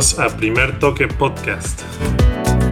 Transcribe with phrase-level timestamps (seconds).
[0.00, 1.84] A Primer Toque Podcast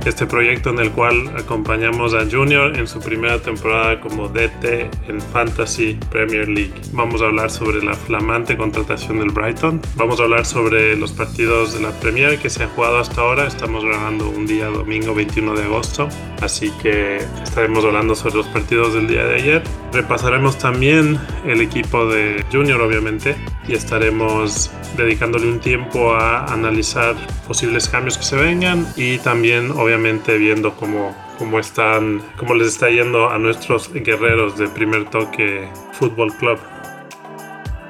[0.06, 4.64] este proyecto en el cual acompañamos a Junior en su primera temporada como DT
[5.08, 6.74] en Fantasy Premier League.
[6.92, 9.80] Vamos a hablar sobre la flamante contratación del Brighton.
[9.96, 13.46] Vamos a hablar sobre los partidos de la Premier que se han jugado hasta ahora.
[13.46, 16.08] Estamos grabando un día domingo 21 de agosto,
[16.40, 19.62] así que estaremos hablando sobre los partidos del día de ayer.
[19.92, 27.14] Repasaremos también el equipo de Junior, obviamente, y estaremos dedicándole un tiempo a analizar
[27.46, 32.90] posibles cambios que se vengan y también, obviamente, viendo cómo, cómo, están, cómo les está
[32.90, 36.58] yendo a nuestros guerreros de primer toque Fútbol Club.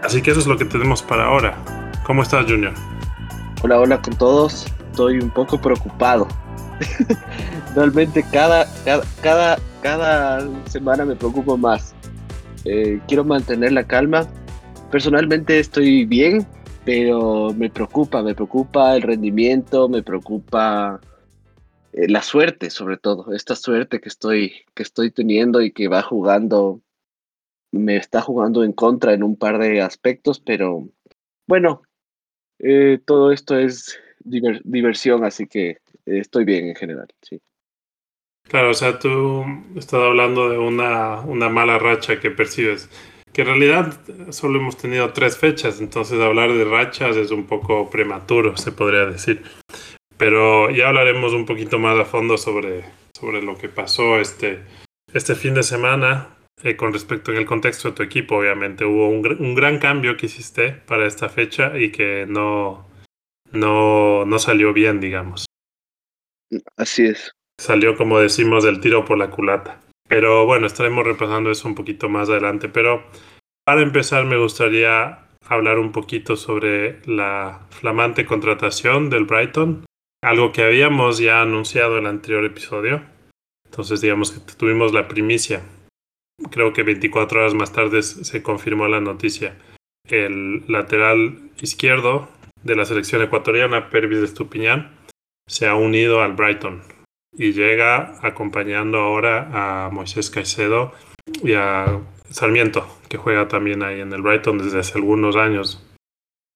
[0.03, 1.57] Así que eso es lo que tenemos para ahora.
[2.05, 2.73] ¿Cómo estás, Junior?
[3.63, 4.67] Hola, hola con todos.
[4.91, 6.29] Estoy un poco preocupado.
[7.75, 8.67] Realmente cada,
[9.23, 11.95] cada, cada, semana me preocupo más.
[12.65, 14.27] Eh, quiero mantener la calma.
[14.91, 16.47] Personalmente estoy bien,
[16.85, 21.01] pero me preocupa, me preocupa el rendimiento, me preocupa
[21.99, 26.03] eh, la suerte, sobre todo, esta suerte que estoy, que estoy teniendo y que va
[26.03, 26.81] jugando,
[27.73, 30.89] me está jugando en contra en un par de aspectos, pero
[31.49, 31.83] bueno,
[32.61, 37.41] eh, todo esto es diversión, así que estoy bien en general, sí.
[38.45, 39.45] Claro, o sea, tú
[39.77, 42.89] estás hablando de una, una mala racha que percibes,
[43.33, 47.91] que en realidad solo hemos tenido tres fechas, entonces hablar de rachas es un poco
[47.91, 49.43] prematuro, se podría decir.
[50.19, 52.85] Pero ya hablaremos un poquito más a fondo sobre,
[53.19, 54.65] sobre lo que pasó este,
[55.15, 58.37] este fin de semana eh, con respecto en el contexto de tu equipo.
[58.37, 62.89] Obviamente hubo un, un, gran cambio que hiciste para esta fecha y que no,
[63.53, 65.47] no, no salió bien, digamos.
[66.77, 67.31] Así es.
[67.61, 69.81] Salió, como decimos, del tiro por la culata.
[70.09, 72.69] Pero bueno, estaremos repasando eso un poquito más adelante.
[72.69, 73.05] Pero
[73.65, 79.88] para empezar me gustaría hablar un poquito sobre la flamante contratación del Brighton
[80.23, 83.03] algo que habíamos ya anunciado en el anterior episodio.
[83.65, 85.63] Entonces digamos que tuvimos la primicia.
[86.51, 89.57] Creo que 24 horas más tarde se confirmó la noticia.
[90.09, 92.29] El lateral izquierdo
[92.63, 94.97] de la selección ecuatoriana, Pervis de Estupiñán,
[95.47, 96.83] se ha unido al Brighton
[97.37, 100.93] y llega acompañando ahora a Moisés Caicedo
[101.43, 105.85] y a Sarmiento, que juega también ahí en el Brighton desde hace algunos años.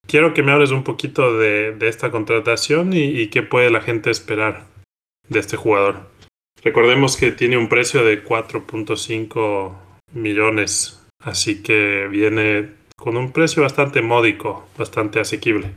[0.07, 4.67] Quiero que me hables un poquito de, esta contratación y, qué puede la gente esperar
[5.29, 6.11] de este jugador.
[6.63, 9.75] Recordemos que tiene un precio de 4.5
[10.13, 15.73] millones, así que viene con un precio bastante módico, bastante asequible.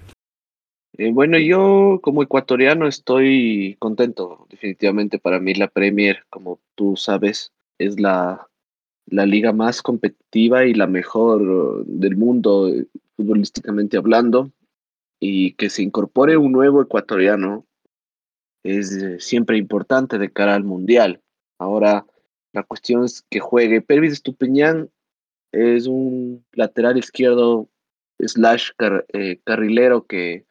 [0.98, 4.48] Eh, bueno, yo como ecuatoriano estoy contento.
[4.50, 8.48] Definitivamente para mí la Premier, como tú sabes, es la,
[9.08, 12.72] la liga más competitiva y la mejor del mundo
[13.18, 14.52] futbolísticamente hablando,
[15.20, 17.66] y que se incorpore un nuevo ecuatoriano
[18.64, 21.22] es eh, siempre importante de cara al Mundial.
[21.60, 22.06] Ahora,
[22.52, 23.82] la cuestión es que juegue.
[23.82, 24.90] Pervis Estupiñán
[25.52, 27.70] es un lateral izquierdo
[28.20, 28.72] slash
[29.14, 30.46] eh, carrilero que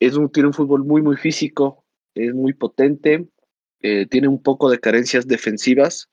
[0.00, 1.84] es un, tiene un fútbol muy, muy físico,
[2.14, 3.28] es muy potente,
[3.80, 6.08] eh, tiene un poco de carencias defensivas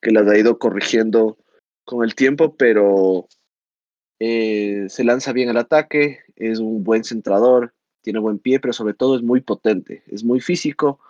[0.00, 1.38] que las ha ido corrigiendo
[1.84, 3.28] con el tiempo, pero
[4.18, 8.94] eh, se lanza bien al ataque, es un buen centrador, tiene buen pie, pero sobre
[8.94, 11.00] todo es muy potente, es muy físico.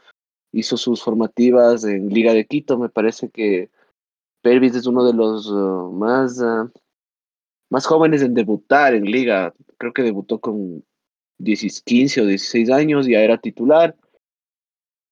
[0.53, 3.71] Hizo sus formativas en Liga de Quito, me parece que
[4.43, 6.71] Pervis es uno de los uh, más, uh,
[7.71, 9.53] más jóvenes en debutar en Liga.
[9.77, 10.84] Creo que debutó con
[11.38, 13.94] 15 o 16 años, ya era titular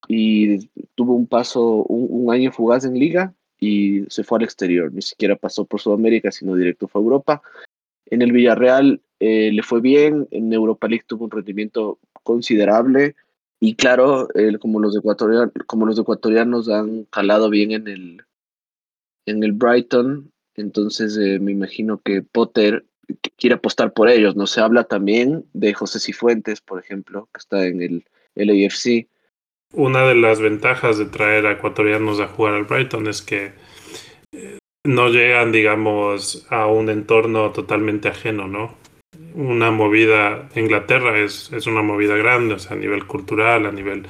[0.08, 4.92] y tuvo un paso, un, un año fugaz en Liga y se fue al exterior.
[4.92, 7.42] Ni siquiera pasó por Sudamérica, sino directo fue a Europa.
[8.14, 13.16] En el Villarreal eh, le fue bien, en Europa League tuvo un rendimiento considerable
[13.58, 14.28] y claro,
[14.60, 18.22] como, los ecuatorianos, como los ecuatorianos han calado bien en el,
[19.26, 22.84] en el Brighton, entonces eh, me imagino que Potter
[23.36, 24.36] quiere apostar por ellos.
[24.36, 28.04] No se habla también de José Cifuentes, por ejemplo, que está en el
[28.36, 29.08] LAFC.
[29.72, 33.54] Una de las ventajas de traer a ecuatorianos a jugar al Brighton es que
[34.84, 38.74] no llegan, digamos, a un entorno totalmente ajeno, ¿no?
[39.34, 44.06] Una movida, Inglaterra es, es una movida grande, o sea, a nivel cultural, a nivel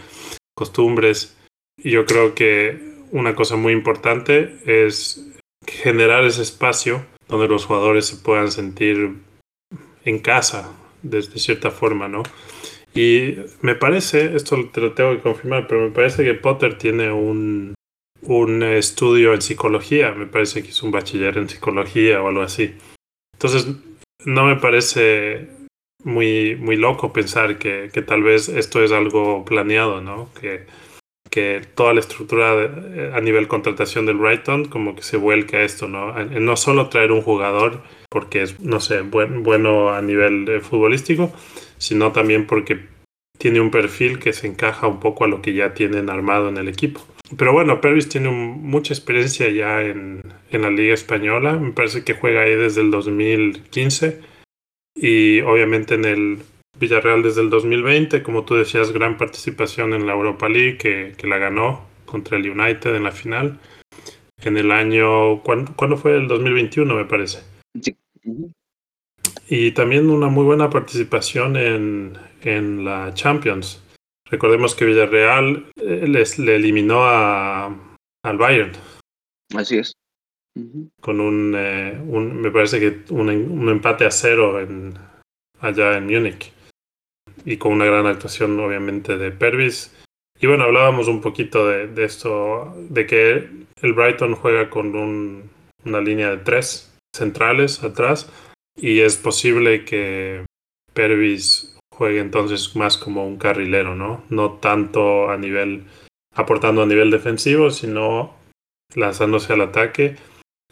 [0.56, 1.36] costumbres.
[1.78, 2.78] Y yo creo que
[3.10, 5.24] una cosa muy importante es
[5.66, 9.14] generar ese espacio donde los jugadores se puedan sentir
[10.04, 10.72] en casa,
[11.02, 12.22] de, cierta forma, ¿no?
[12.94, 17.10] Y me parece, esto te lo tengo que confirmar, pero me parece que Potter tiene
[17.10, 17.74] un,
[18.26, 22.74] un estudio en psicología, me parece que es un bachiller en psicología o algo así.
[23.34, 23.66] Entonces,
[24.24, 25.48] no me parece
[26.02, 30.30] muy, muy loco pensar que, que, tal vez esto es algo planeado, ¿no?
[30.40, 30.66] Que,
[31.30, 32.52] que toda la estructura
[33.12, 36.12] a nivel contratación del Brighton como que se vuelca a esto, ¿no?
[36.12, 41.32] no solo traer un jugador porque es, no sé, buen, bueno a nivel eh, futbolístico,
[41.76, 42.86] sino también porque
[43.36, 46.56] tiene un perfil que se encaja un poco a lo que ya tienen armado en
[46.56, 47.00] el equipo.
[47.38, 51.54] Pero bueno, Pervis tiene mucha experiencia ya en, en, la Liga Española.
[51.54, 54.20] Me parece que juega ahí desde el 2015
[54.94, 56.38] y obviamente en el
[56.78, 58.22] Villarreal desde el 2020.
[58.22, 62.48] Como tú decías, gran participación en la Europa League que, que la ganó contra el
[62.48, 63.58] United en la final.
[64.42, 66.16] En el año, ¿cuándo, ¿cuándo fue?
[66.16, 67.42] El 2021 me parece.
[67.80, 67.96] Sí.
[69.48, 73.83] Y también una muy buena participación en, en la Champions.
[74.34, 77.66] Recordemos que Villarreal eh, les, le eliminó a,
[78.24, 78.72] al Bayern.
[79.54, 79.92] Así es.
[81.00, 84.94] Con un, eh, un, me parece que un, un, empate a cero en,
[85.60, 86.52] allá en Múnich.
[87.44, 89.94] Y con una gran actuación, obviamente, de Pervis.
[90.40, 93.48] Y bueno, hablábamos un poquito de, de esto, de que
[93.82, 95.48] el Brighton juega con un,
[95.84, 98.28] una línea de tres centrales atrás.
[98.76, 100.44] Y es posible que
[100.92, 104.24] Pervis juegue entonces más como un carrilero, ¿no?
[104.28, 105.84] No tanto a nivel,
[106.34, 108.34] aportando a nivel defensivo, sino
[108.94, 110.16] lanzándose al ataque.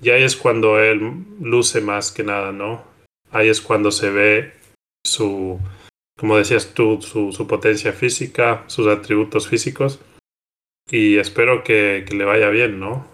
[0.01, 2.83] Y ahí es cuando él luce más que nada, ¿no?
[3.31, 4.53] Ahí es cuando se ve
[5.07, 5.61] su,
[6.19, 10.01] como decías tú, su, su potencia física, sus atributos físicos.
[10.91, 13.07] Y espero que, que le vaya bien, ¿no?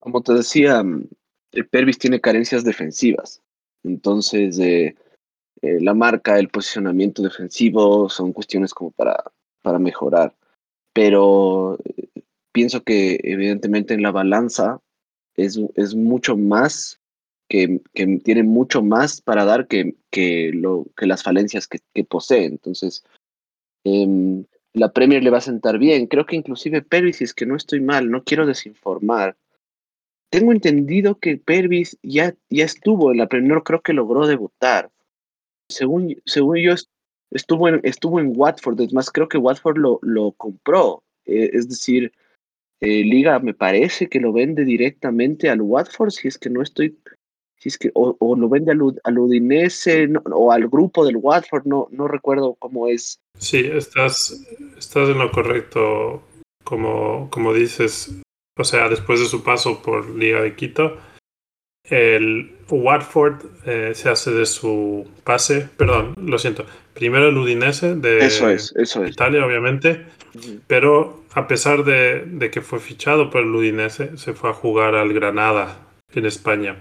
[0.00, 0.84] Como te decía,
[1.52, 3.40] el Pervis tiene carencias defensivas.
[3.82, 4.94] Entonces, eh,
[5.64, 9.32] eh, la marca, el posicionamiento defensivo, son cuestiones como para,
[9.62, 10.34] para mejorar.
[10.92, 12.22] Pero eh,
[12.52, 14.82] pienso que evidentemente en la balanza
[15.36, 17.00] es, es mucho más,
[17.48, 22.44] que, que, tiene mucho más para dar que, que, lo, que las falencias que, posee.
[22.44, 23.02] Entonces,
[23.84, 24.44] eh,
[24.74, 26.08] la Premier le va a sentar bien.
[26.08, 29.38] Creo que inclusive Pervis, si es que no estoy mal, no quiero desinformar.
[30.30, 34.90] Tengo entendido que Pervis ya, ya estuvo en la Premier, creo que logró debutar
[35.74, 36.74] según, según yo,
[37.30, 41.02] estuvo en, estuvo en Watford, es más, creo que Watford lo, lo compró.
[41.26, 42.12] Eh, es decir,
[42.80, 46.96] eh, Liga me parece que lo vende directamente al Watford, si es que no estoy,
[47.56, 51.88] si es que, o, lo vende al, al Udinese o al grupo del Watford, no,
[51.90, 53.18] no recuerdo cómo es.
[53.38, 54.46] Sí, estás,
[54.76, 56.22] estás en lo correcto,
[56.62, 58.14] como, como dices,
[58.56, 60.98] o sea, después de su paso por Liga de Quito,
[61.84, 66.64] el Watford eh, se hace de su pase, perdón, lo siento,
[66.94, 69.10] primero el Udinese de eso es, eso es.
[69.10, 70.60] Italia, obviamente, uh -huh.
[70.66, 74.94] pero a pesar de, de, que fue fichado por el Udinese, se fue a jugar
[74.94, 75.78] al Granada
[76.14, 76.76] en España.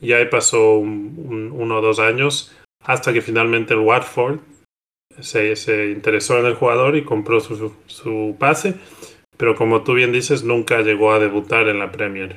[0.00, 4.40] Y ahí pasó un, un, uno o dos años hasta que finalmente el Watford
[5.20, 8.74] se, se interesó en el jugador y compró su, su pase,
[9.36, 12.36] pero como tú bien dices, nunca llegó a debutar en la Premier.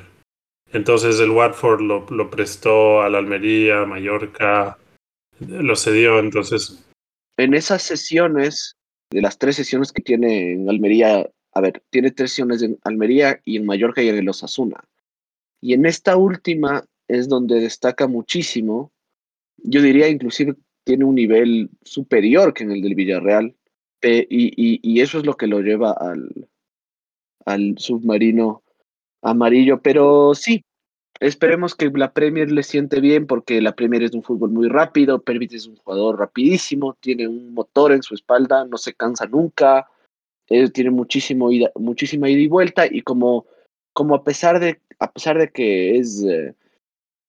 [0.72, 4.78] Entonces el Watford lo, lo prestó a la Almería, Mallorca,
[5.40, 6.84] lo cedió, entonces...
[7.36, 8.76] En esas sesiones,
[9.10, 13.40] de las tres sesiones que tiene en Almería, a ver, tiene tres sesiones en Almería
[13.44, 14.84] y en Mallorca y en el Osasuna.
[15.60, 18.92] Y en esta última es donde destaca muchísimo,
[19.56, 23.54] yo diría inclusive tiene un nivel superior que en el del Villarreal,
[24.02, 26.48] eh, y, eso es lo que lo lleva al,
[27.44, 28.62] al submarino
[29.22, 30.64] amarillo, pero sí,
[31.20, 35.20] esperemos que la Premier le siente bien porque la Premier es un fútbol muy rápido,
[35.20, 39.88] Pervis es un jugador rapidísimo, tiene un motor en su espalda, no se cansa nunca,
[40.48, 43.46] él tiene muchísimo muchísima ida y vuelta y como,
[43.92, 46.54] como a pesar de a pesar de que es eh,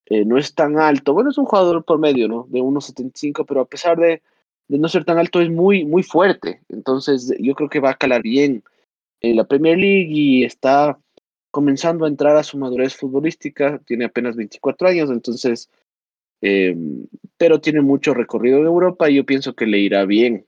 [0.06, 2.46] eh, no es tan alto, bueno, es un jugador por medio, ¿no?
[2.50, 4.20] De 1.75, pero a pesar de,
[4.68, 7.96] de, no ser tan alto es muy, muy fuerte, entonces yo creo que va a
[7.96, 8.62] calar bien
[9.20, 10.98] en la Premier League y está
[11.52, 15.70] comenzando a entrar a su madurez futbolística, tiene apenas 24 años, entonces,
[16.40, 16.74] eh,
[17.36, 20.46] pero tiene mucho recorrido en Europa y yo pienso que le irá bien.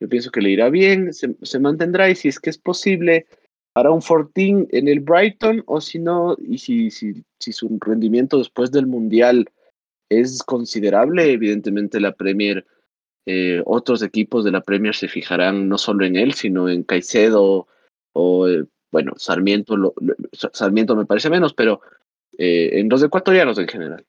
[0.00, 3.26] Yo pienso que le irá bien, se, se mantendrá y si es que es posible,
[3.74, 8.38] hará un 14 en el Brighton o si no, y si, si, si su rendimiento
[8.38, 9.48] después del Mundial
[10.08, 12.66] es considerable, evidentemente la Premier,
[13.26, 17.68] eh, otros equipos de la Premier se fijarán no solo en él, sino en Caicedo
[18.14, 19.94] o eh, bueno, Sarmiento, lo,
[20.32, 21.80] Sarmiento me parece menos, pero
[22.36, 24.04] eh, en los ecuatorianos en general.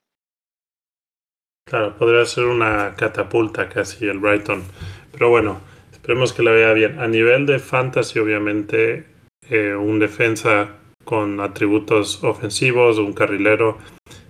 [1.66, 4.64] Claro, podría ser una catapulta casi el Brighton.
[5.12, 5.62] Pero bueno,
[5.92, 7.00] esperemos que la vea bien.
[7.00, 9.06] A nivel de fantasy, obviamente,
[9.50, 13.78] eh, un defensa con atributos ofensivos, un carrilero,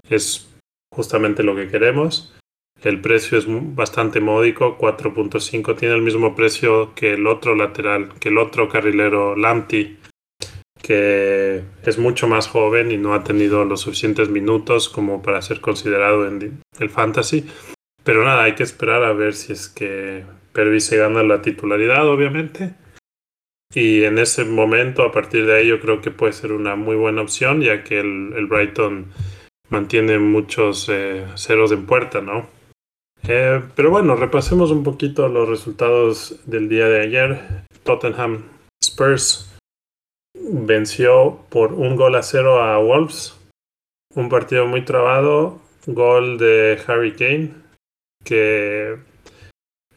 [0.10, 0.50] es
[0.94, 2.34] justamente lo que queremos.
[2.84, 5.78] El precio es bastante módico, 4.5.
[5.78, 10.00] Tiene el mismo precio que el otro lateral, que el otro carrilero Lamptey,
[10.82, 15.62] que es mucho más joven y no ha tenido los suficientes minutos como para ser
[15.62, 17.46] considerado en el fantasy.
[18.04, 20.24] Pero nada, hay que esperar a ver si es que
[20.54, 22.74] Pervis se gana la titularidad, obviamente.
[23.74, 26.96] Y en ese momento, a partir de ahí, yo creo que puede ser una muy
[26.96, 29.12] buena opción, ya que el, Brighton
[29.70, 32.48] mantiene muchos eh, ceros en puerta, ¿no?
[33.28, 37.66] Eh, pero bueno, repasemos un poquito los resultados del día de ayer.
[37.84, 38.44] Tottenham
[38.84, 39.51] Spurs
[40.52, 43.38] venció por un gol a cero a Wolves.
[44.16, 45.60] Un partido muy trabado.
[45.88, 47.52] Gol de Harry Kane,
[48.24, 48.98] que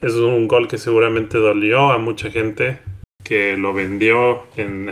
[0.00, 2.78] es un gol que seguramente dolió a mucha gente
[3.22, 4.90] que lo vendió en,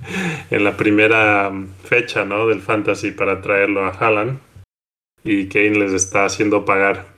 [0.50, 1.52] en la primera
[1.84, 2.46] fecha ¿no?
[2.48, 4.40] del Fantasy para traerlo a Haaland.
[5.22, 7.16] Y Kane les está haciendo pagar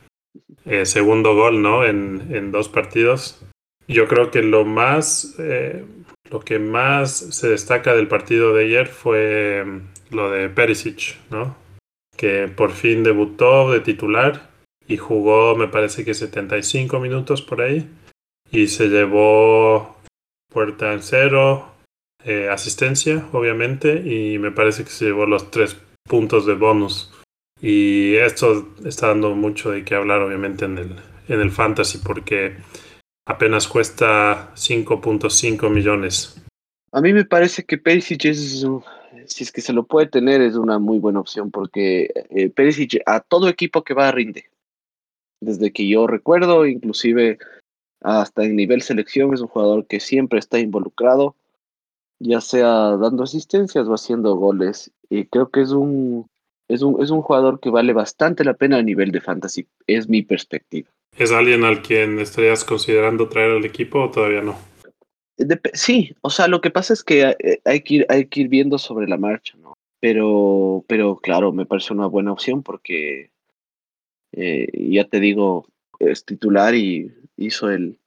[0.64, 1.84] eh, segundo gol, ¿no?
[1.84, 3.40] En, en, dos partidos.
[3.86, 5.84] Yo creo que lo más, eh,
[6.30, 11.56] lo que más se destaca del partido de ayer fue mm, lo de Perisic, ¿no?
[12.16, 14.50] Que por fin debutó de titular
[14.86, 17.88] y jugó, me parece que 75 minutos por ahí.
[18.50, 19.98] Y se llevó
[20.50, 21.74] puerta en cero,
[22.24, 25.76] eh, asistencia, obviamente, y me parece que se llevó los tres
[26.08, 27.12] puntos de bonus
[27.60, 30.96] y esto está dando mucho de qué hablar, obviamente, en el,
[31.28, 32.56] en el fantasy, porque
[33.28, 36.34] apenas cuesta 5.5 millones.
[36.90, 38.66] A mí me parece que Perisic es,
[39.26, 42.52] si es que se lo puede tener, es una muy buena opción, porque eh,
[43.04, 44.46] a todo equipo que va rinde.
[45.40, 47.38] Desde que yo recuerdo, inclusive
[48.00, 51.36] hasta en nivel selección, es un jugador que siempre está involucrado,
[52.18, 54.90] ya sea dando asistencias o haciendo goles.
[55.10, 56.28] Y creo que es un
[56.66, 60.08] es un, es un jugador que vale bastante la pena a nivel de fantasy, es
[60.08, 60.88] mi perspectiva.
[61.18, 64.56] ¿Es alguien al quien estarías considerando traer al equipo o todavía no?
[65.72, 68.48] sí, o sea, lo que pasa es que eh, hay, que ir, hay que ir
[68.48, 69.74] viendo sobre la marcha, ¿no?
[70.00, 73.30] Pero, pero claro, me parece una buena opción porque
[74.32, 75.66] eh, ya te digo,
[76.00, 77.98] es titular y hizo el,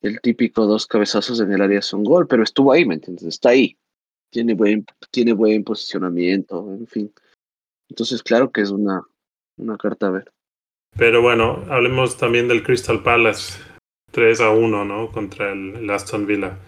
[0.00, 3.24] el típico dos cabezazos en el área son gol, pero estuvo ahí, ¿me entiendes?
[3.24, 3.76] Está ahí.
[4.30, 7.12] Tiene buen, tiene buen posicionamiento, en fin.
[7.88, 9.02] Entonces, claro que es una,
[9.56, 10.32] una carta a ver.
[10.98, 13.62] Pero bueno, hablemos también del Crystal Palace
[14.10, 15.12] 3 a 1, ¿no?
[15.12, 16.58] Contra el, Aston Villa.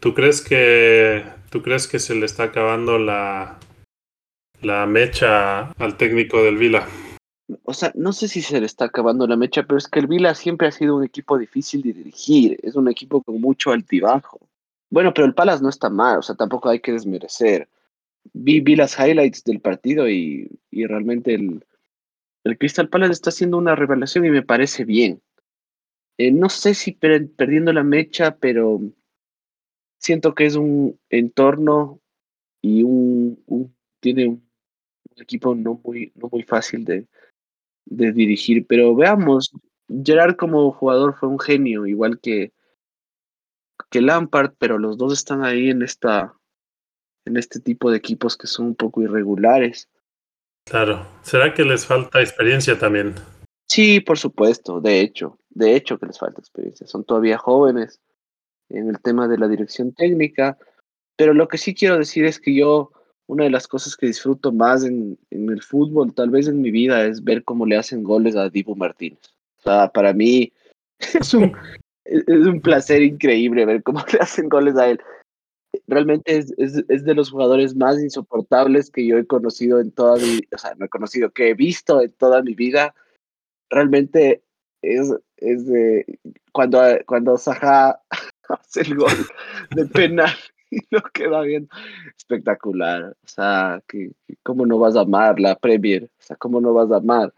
[0.00, 3.58] ¿Tú crees que tú crees que se le está acabando la
[4.62, 6.86] la mecha al técnico del Villa?
[7.64, 10.06] O sea, no sé si se le está acabando la mecha, pero es que el
[10.06, 14.40] Villa siempre ha sido un equipo difícil de dirigir, es un equipo con mucho altibajo.
[14.88, 17.68] Bueno, pero el Palace no está mal, o sea, tampoco hay que desmerecer
[18.32, 21.64] vi, vi las highlights del partido y, y realmente el,
[22.48, 25.22] el, Crystal Palace está haciendo una revelación y me parece bien.
[26.18, 28.80] Eh, no sé si perdiendo la mecha, pero
[29.98, 32.00] siento que es un entorno
[32.62, 33.42] y un,
[34.00, 34.46] tiene un,
[35.16, 37.06] equipo no muy, no muy fácil de,
[37.84, 38.66] dirigir.
[38.66, 39.52] Pero veamos,
[39.88, 42.52] Gerard como jugador fue un genio, igual que,
[43.90, 46.34] que Lampard, pero los dos están ahí en esta,
[47.24, 49.88] en este tipo de equipos que son un poco irregulares.
[50.68, 53.14] Claro, ¿será que les falta experiencia también?
[53.68, 56.88] Sí, por supuesto, de hecho, de hecho que les falta experiencia.
[56.88, 58.00] Son todavía jóvenes
[58.68, 60.58] en el tema de la dirección técnica,
[61.14, 62.90] pero lo que sí quiero decir es que yo,
[63.28, 67.04] una de las cosas que disfruto más en, el fútbol, tal vez en mi vida,
[67.06, 69.20] es ver cómo le hacen goles a Dibu Martínez.
[69.58, 70.52] O sea, para mí
[70.98, 71.56] es un,
[72.04, 75.00] es un placer increíble ver cómo le hacen goles a él
[75.86, 80.16] realmente es, es, es, de los jugadores más insoportables que yo he conocido en toda
[80.16, 82.94] mi, o sea, no he conocido, que he visto en toda mi vida.
[83.70, 84.42] Realmente
[84.82, 86.18] es, es de
[86.52, 88.00] cuando, cuando Saja
[88.48, 89.26] hace el gol
[89.74, 90.34] de penal
[90.70, 91.68] y lo queda bien
[92.16, 93.16] espectacular.
[93.24, 94.12] O sea, que,
[94.42, 96.04] ¿cómo no vas a amar la Premier?
[96.04, 97.32] O sea, ¿cómo no vas a amar?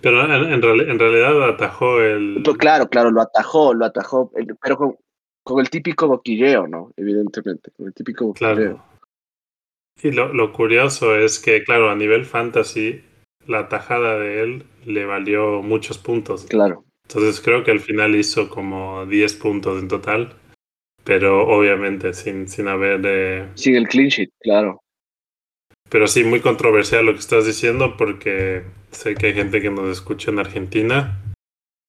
[0.00, 2.42] Pero en, en, en realidad atajó el...
[2.44, 4.30] Pues claro, claro, lo atajó, lo atajó,
[4.62, 4.96] pero con,
[5.44, 6.92] con el típico boquilleo, ¿no?
[6.96, 8.54] Evidentemente, con el típico boquilleo.
[8.54, 8.84] Claro.
[10.02, 13.02] Y lo, lo, curioso es que, claro, a nivel fantasy,
[13.46, 16.46] la tajada de él le valió muchos puntos.
[16.46, 16.84] Claro.
[17.08, 20.34] Entonces creo que al final hizo como 10 puntos en total,
[21.04, 23.00] pero obviamente sin, sin haber...
[23.04, 23.48] Eh...
[23.54, 24.80] Sin el clean sheet, claro.
[25.90, 29.90] Pero sí, muy controversial lo que estás diciendo porque sé que hay gente que nos
[29.90, 31.20] escucha en Argentina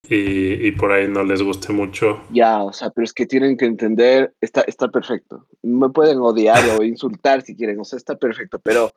[0.08, 2.22] y, y, por ahí no les guste mucho.
[2.30, 5.46] Ya, o sea, pero es que tienen que entender, está, está perfecto.
[5.62, 8.92] Me pueden odiar o insultar si quieren, o sea, está perfecto, pero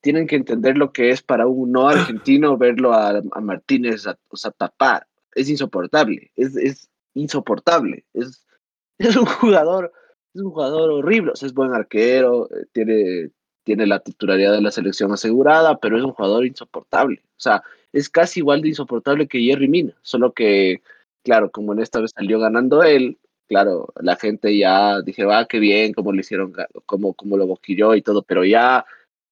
[0.00, 4.52] tienen que entender lo que es para un no argentino verlo a, Martínez o sea,
[4.52, 5.06] tapar.
[5.34, 8.04] Es insoportable, es, es insoportable.
[8.14, 8.46] Es,
[8.98, 9.92] es un jugador,
[10.32, 11.32] es un jugador horrible.
[11.32, 13.30] O sea, es buen arquero, eh, tiene,
[13.66, 17.20] tiene la titularidad de la selección asegurada, pero es un jugador insoportable.
[17.32, 20.82] O sea, es casi igual de insoportable que Jerry Mina, solo que,
[21.24, 23.18] claro, como en esta vez salió ganando él,
[23.48, 26.52] claro, la gente ya dije, va, ah, qué bien, cómo le hicieron,
[26.86, 28.86] cómo, cómo lo boquilló y todo, pero ya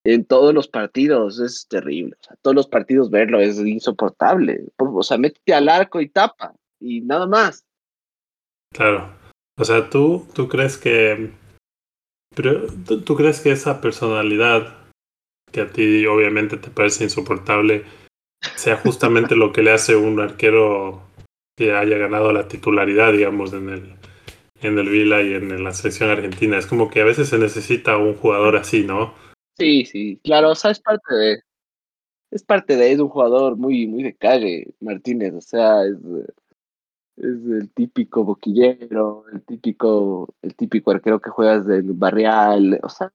[0.04, 2.16] en todos los partidos es terrible.
[2.20, 4.64] O sea, todos los partidos verlo es insoportable.
[4.78, 7.64] O sea, métete al arco y tapa y nada más.
[8.72, 9.16] Claro.
[9.56, 11.30] O sea, tú, tú crees que.
[12.34, 14.76] Pero, ¿tú, crees que esa personalidad
[15.52, 17.84] que a ti obviamente te parece insoportable
[18.56, 21.02] sea justamente lo que le hace un arquero
[21.56, 23.94] que haya ganado la titularidad, digamos, en el,
[24.60, 26.58] en el Vila y en la selección argentina?
[26.58, 29.14] Es como que a veces se necesita un jugador así, ¿no?
[29.56, 31.40] Sí, sí, claro, o sea, es parte de,
[32.32, 35.94] es parte de, es un jugador muy, muy de calle, Martínez, o sea, es,
[37.16, 43.12] es el típico boquillero, el típico, el típico arquero que juegas del barrial, o sea,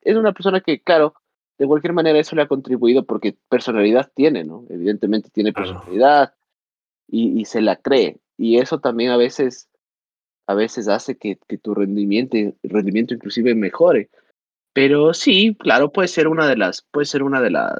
[0.00, 1.14] es una persona que, claro,
[1.58, 4.64] de cualquier manera eso le ha contribuido porque personalidad tiene, ¿no?
[4.68, 6.34] Evidentemente tiene personalidad
[7.06, 9.68] y, y se la cree, y eso también a veces,
[10.46, 14.10] a veces hace que, que tu rendimiento, rendimiento inclusive mejore.
[14.72, 17.72] Pero sí, claro, puede ser una de las, puede ser una de las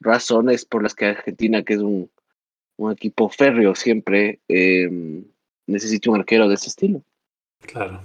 [0.00, 2.10] razones por las que Argentina, que es un,
[2.76, 4.88] un equipo férreo siempre, eh,
[5.66, 7.02] necesita un arquero de ese estilo.
[7.60, 8.00] Claro,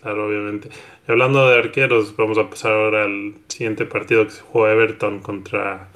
[0.00, 0.68] claro, obviamente.
[1.06, 5.20] Y hablando de arqueros, vamos a pasar ahora al siguiente partido que se jugó Everton
[5.20, 5.88] contra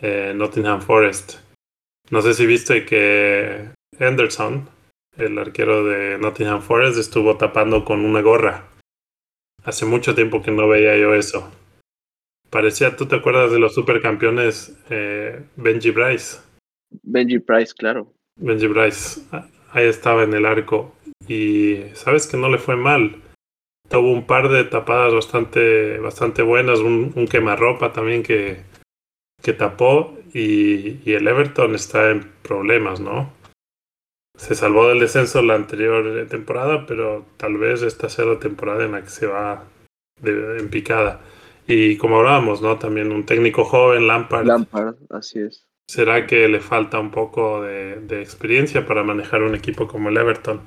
[0.00, 1.34] eh, Nottingham Forest.
[2.10, 4.68] No sé si viste que Henderson,
[5.16, 8.68] el arquero de Nottingham Forest, estuvo tapando con una gorra.
[9.64, 11.50] Hace mucho tiempo que no veía yo eso.
[12.50, 16.45] Parecía, ¿tú te acuerdas de los supercampeones eh, Benji Bryce?
[17.02, 18.12] Benji Bryce, claro.
[18.36, 20.94] Benji Bryce, ah, ahí estaba en el arco.
[21.28, 23.22] Y sabes que no le fue mal.
[23.88, 28.62] Tuvo un par de tapadas bastante, bastante buenas, un, un quemarropa también que,
[29.42, 30.16] que tapó.
[30.34, 33.36] Y, y el Everton está en problemas, ¿no?
[34.36, 38.92] se salvó del descenso la anterior temporada, pero tal vez esta sea la temporada en
[38.92, 39.64] la que se va
[40.22, 41.20] en picada.
[41.66, 42.78] Y como hablábamos, ¿no?
[42.78, 44.46] También un técnico joven, Lampard.
[44.46, 45.66] Lampard, así es.
[45.88, 50.60] ¿Será que le falta un poco de, experiencia para manejar un equipo como el Everton?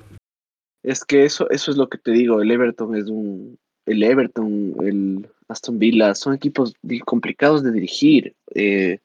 [0.82, 3.58] Es que eso, eso es lo que te digo, el Everton es un...
[3.86, 8.36] El Everton, el Aston Villa, son equipos complicados de dirigir.
[8.54, 9.00] Eh,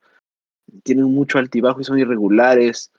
[0.83, 2.93] tienen mucho altibajo y son irregulares.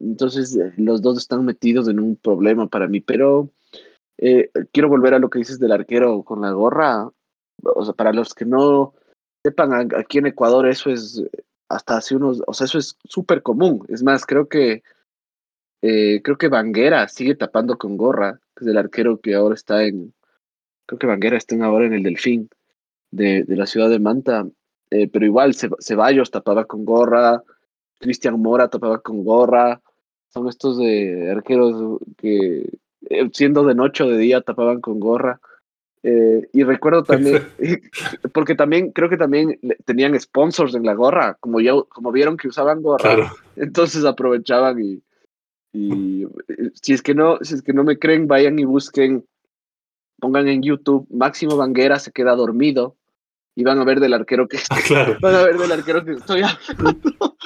[0.00, 3.48] Entonces, eh, los dos están metidos en un problema para mí, pero
[4.18, 7.08] eh, quiero volver a lo que dices del arquero con la gorra.
[7.62, 8.92] O sea, para los que no
[9.42, 11.24] sepan, aquí en Ecuador eso es
[11.68, 13.84] hasta hace unos, o sea, eso es súper común.
[13.88, 14.82] Es más, creo que
[15.82, 19.84] eh, creo que Vanguera sigue tapando con gorra, que es el arquero que ahora está
[19.84, 20.14] en,
[20.86, 22.48] creo que Vanguera está ahora en el Delfín
[23.10, 24.46] de, de la ciudad de Manta,
[24.88, 27.42] pero igual Ceballos tapaba con gorra,
[28.04, 29.80] Cristian Mora tapaba con gorra.
[30.28, 35.40] Son estos de arqueros que eh, siendo de noche o de día tapaban con gorra.
[36.06, 37.48] Eh, y recuerdo también,
[38.34, 42.48] porque también creo que también tenían sponsors en la gorra, como, ya, como vieron que
[42.48, 45.02] usaban gorra, entonces aprovechaban y,
[45.72, 49.24] y eh, si es que no, si es que no me creen, vayan y busquen,
[50.20, 52.96] pongan en YouTube, Máximo Vanguera se queda dormido
[53.56, 56.42] y van a ver del arquero que ah, van a ver del arquero que estoy
[56.42, 57.36] hablando.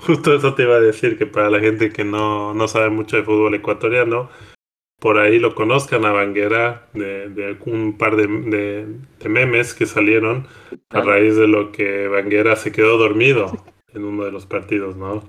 [0.00, 3.16] Justo eso te iba a decir, que para la gente que no, no sabe mucho
[3.16, 4.28] de fútbol ecuatoriano,
[5.02, 10.46] por ahí lo conozcan a Banguera de, de un par de, de, memes que salieron
[10.90, 13.50] a raíz de lo que Banguera se quedó dormido
[13.92, 15.28] en uno de los partidos, ¿no?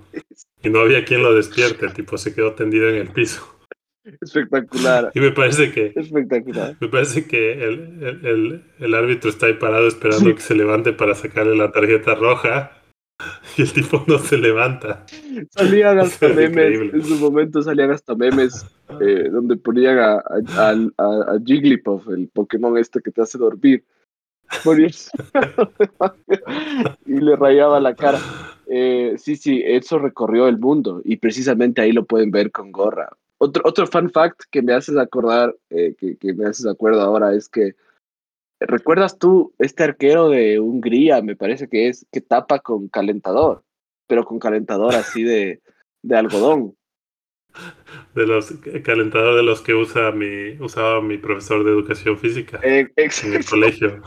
[0.62, 3.50] Y no había quien lo despierte, tipo se quedó tendido en el piso.
[4.22, 5.12] Espectacular.
[5.16, 5.92] Y me parece que.
[5.96, 6.76] Espectacular.
[6.80, 11.16] Me parece que el, el, el árbitro está ahí parado esperando que se levante para
[11.16, 12.80] sacarle la tarjeta roja.
[13.58, 15.06] Y el tipo no se levanta.
[15.52, 18.66] Salían hasta memes, en su momento salían hasta memes
[19.02, 20.24] eh, donde ponían a,
[20.58, 23.84] a, Jigglypuff, el Pokémon este que te hace dormir,
[27.06, 28.20] y le rayaba la cara.
[28.68, 33.10] Eh, sí, sí, eso recorrió el mundo y precisamente ahí lo pueden ver con gorra.
[33.40, 37.34] Otro, otro fun fact que me haces acordar, eh, que, que me haces acuerdo ahora
[37.34, 37.76] es que
[38.66, 43.64] ¿Recuerdas tú este arquero de Hungría, me parece que es, que tapa con calentador,
[44.08, 45.62] pero con calentador así de,
[46.02, 46.76] de algodón?
[48.16, 52.88] De los calentador de los que usa mi, usaba mi profesor de educación física eh,
[52.96, 54.02] en el colegio.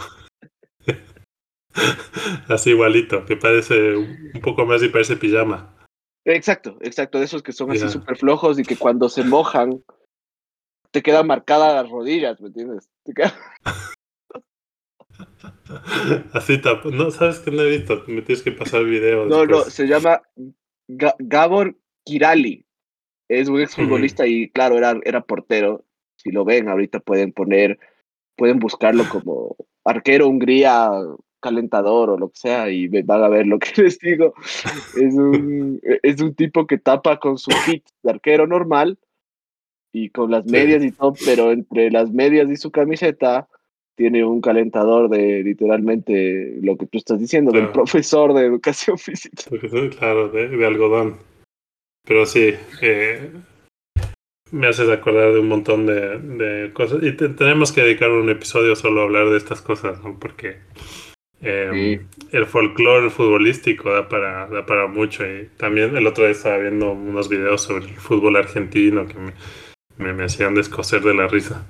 [2.48, 5.74] así igualito, que parece un poco más y parece pijama.
[6.24, 9.82] Exacto, exacto, de esos que son así súper flojos y que cuando se mojan
[10.90, 12.88] te quedan marcadas las rodillas, ¿me entiendes?
[16.32, 16.60] Así
[16.92, 18.02] No, sabes que no he visto.
[18.06, 19.26] Me tienes que pasar el video.
[19.26, 20.22] No, no, se llama
[20.88, 22.65] Gabor Kirali.
[23.28, 25.84] Es un exfutbolista y, claro, era, era portero.
[26.16, 27.78] Si lo ven, ahorita pueden poner,
[28.36, 30.90] pueden buscarlo como arquero Hungría
[31.40, 34.34] calentador o lo que sea y van a ver lo que les digo.
[34.96, 38.98] Es un, es un tipo que tapa con su kit de arquero normal
[39.92, 43.48] y con las medias y todo, pero entre las medias y su camiseta
[43.94, 49.44] tiene un calentador de literalmente lo que tú estás diciendo, del profesor de educación física.
[49.98, 51.16] Claro, de, algodón.
[52.06, 53.30] Pero sí, eh,
[54.52, 57.02] me haces acordar de un montón de, cosas.
[57.02, 60.18] Y tenemos que dedicar un episodio solo a hablar de estas cosas, ¿no?
[60.18, 60.58] Porque
[61.40, 65.26] em, el folclore futbolístico da para, da para mucho.
[65.26, 69.16] Y también el otro día estaba viendo unos videos sobre el fútbol argentino que
[69.98, 71.66] me, me hacían descoser de la risa.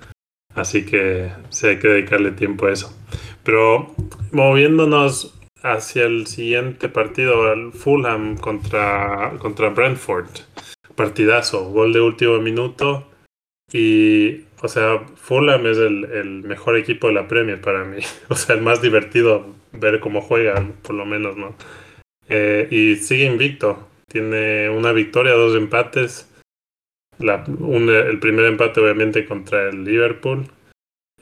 [0.55, 2.95] Así que sí hay que dedicarle tiempo a eso.
[3.43, 3.95] Pero
[4.33, 5.36] moviéndonos
[5.73, 10.29] hacia el siguiente partido, el Fulham contra, contra Brentford.
[10.95, 13.09] Partidazo, gol de último minuto.
[13.73, 17.99] Y, o sea, Fulham es el, mejor equipo de la Premier para mí.
[18.29, 21.55] O sea, el más divertido ver cómo juegan, por lo menos, ¿no?
[22.29, 23.89] Eh, y sigue invicto.
[24.09, 26.29] Tiene una victoria, dos empates
[27.19, 30.47] el primer empate obviamente contra el Liverpool.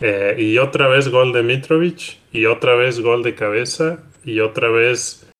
[0.00, 4.68] Eh, y otra vez gol de Mitrovic, y otra vez gol de cabeza, y otra
[4.70, 5.30] vez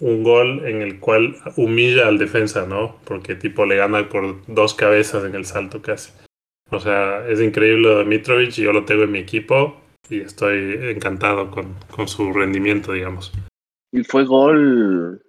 [0.00, 2.96] un gol en el cual humilla al defensa, ¿no?
[3.04, 6.12] Porque tipo le gana por dos cabezas en el salto casi.
[6.70, 10.20] O sea, es increíble lo de Mitrovic y yo lo tengo en mi equipo y
[10.20, 13.32] estoy encantado con, con su rendimiento, digamos.
[13.90, 15.22] Y fue gol,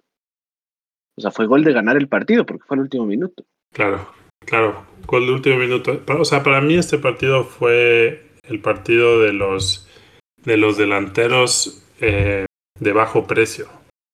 [1.16, 3.44] o sea, fue gol de ganar el partido porque fue el último minuto.
[3.72, 4.20] Claro.
[4.46, 6.02] Claro, con el último minuto.
[6.18, 9.88] O sea, para mí este partido fue el partido de los,
[10.44, 12.46] de los delanteros eh,
[12.80, 13.68] de bajo precio.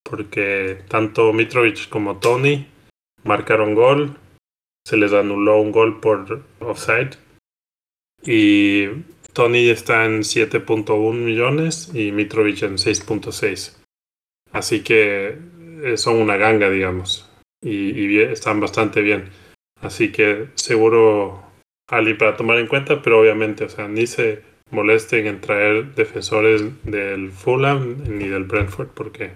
[0.09, 2.67] Porque tanto Mitrovic como Tony
[3.25, 4.19] marcaron gol.
[4.87, 7.17] Se les anuló un gol por offside.
[8.23, 8.87] Y
[9.33, 13.79] Tony está en 7.1 millones y Mitrovic en 6.6.
[14.53, 15.39] Así que
[15.83, 17.31] eh, son una ganga, digamos.
[17.63, 19.31] y están bastante bien.
[19.81, 21.47] Así que seguro
[21.89, 26.63] Ali para tomar en cuenta, pero obviamente, o sea, ni se molesten en traer defensores
[26.85, 29.33] del Fulham ni del Brentford porque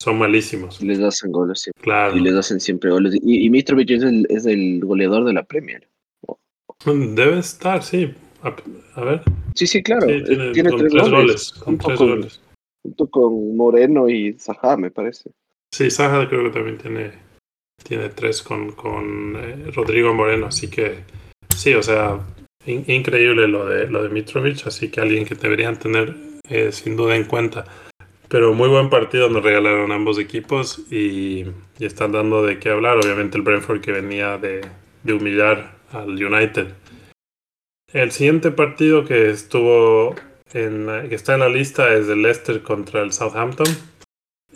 [0.00, 0.80] son malísimos.
[0.80, 1.82] Les hacen goles siempre.
[1.82, 2.16] Claro.
[2.16, 3.14] Y les hacen siempre goles.
[3.20, 5.88] Y, y Mitrovic es el, es el goleador de la Premier.
[6.84, 8.14] Debe estar, sí.
[8.42, 9.22] A, ver.
[9.54, 10.06] Sí, sí, claro.
[10.06, 11.52] tiene, tres, goles.
[11.52, 12.40] con tres goles.
[12.84, 15.32] Junto con Moreno y Zaha, me parece.
[15.74, 17.28] Sí, Zaha creo que también tiene
[17.82, 21.04] tiene tres con, con eh, Rodrigo Moreno, así que
[21.56, 22.18] sí, o sea,
[22.68, 26.14] increíble lo de, lo de Mitrovic, así que alguien que deberían tener
[26.48, 27.64] eh, sin duda en cuenta.
[28.28, 31.46] Pero muy buen partido nos regalaron ambos equipos y,
[31.78, 32.98] están dando de qué hablar.
[32.98, 34.66] Obviamente el Brentford que venía de,
[35.02, 36.74] de humillar al United.
[37.92, 40.14] El siguiente partido que estuvo
[40.52, 43.66] en, que está en la lista es el Leicester contra el Southampton.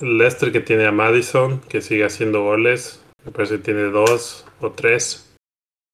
[0.00, 3.02] El Leicester que tiene a Madison, que sigue haciendo goles.
[3.24, 5.31] Me parece que tiene dos o tres.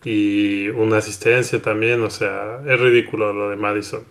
[0.04, 2.02] Y una asistencia también.
[2.02, 4.04] O sea, es ridículo lo de Madison.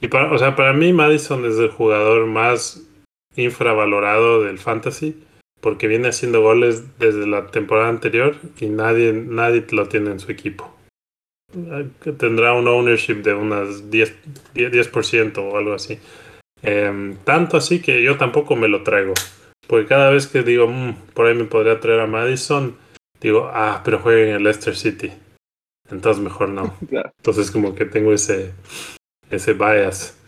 [0.00, 2.82] Y para, o sea, para mí Madison es el jugador más
[3.36, 5.22] infravalorado del fantasy.
[5.60, 10.32] Porque viene haciendo goles desde la temporada anterior y nadie, nadie lo tiene en su
[10.32, 10.76] equipo.
[12.18, 14.14] Tendrá un ownership de unas 10%,
[14.52, 16.00] 10 o algo así.
[16.62, 19.14] Em, tanto así que yo tampoco me lo traigo.
[19.66, 22.76] Porque cada vez que digo, mm, por ahí me podría traer a Madison,
[23.28, 25.12] digo, ah, pero juega en el Leicester City.
[25.90, 26.74] Entonces mejor no.
[27.18, 28.52] Entonces como que tengo ese,
[29.30, 30.18] ese bias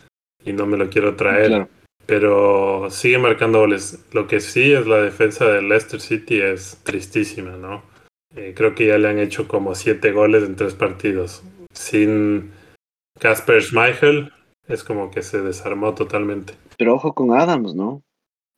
[0.43, 1.67] y no me lo quiero traer.
[2.05, 4.05] Pero sigue marcando goles.
[4.13, 7.81] Lo que sí es la defensa del Leicester City es tristísima, ¿no?
[8.35, 11.41] Eh, creo que ya le han hecho como siete goles en tres partidos.
[11.73, 12.51] Sin
[13.19, 14.31] Casper Schmeichel
[14.67, 16.53] es como que se desarmó totalmente.
[16.77, 18.03] Pero ojo con Adams, ¿no?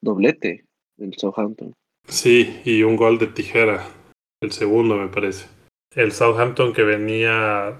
[0.02, 0.66] Doblete
[0.98, 1.74] el Southampton.
[2.08, 3.86] Sí, y un gol de tijera,
[4.42, 5.48] el segundo me parece.
[5.96, 7.74] El Southampton que venía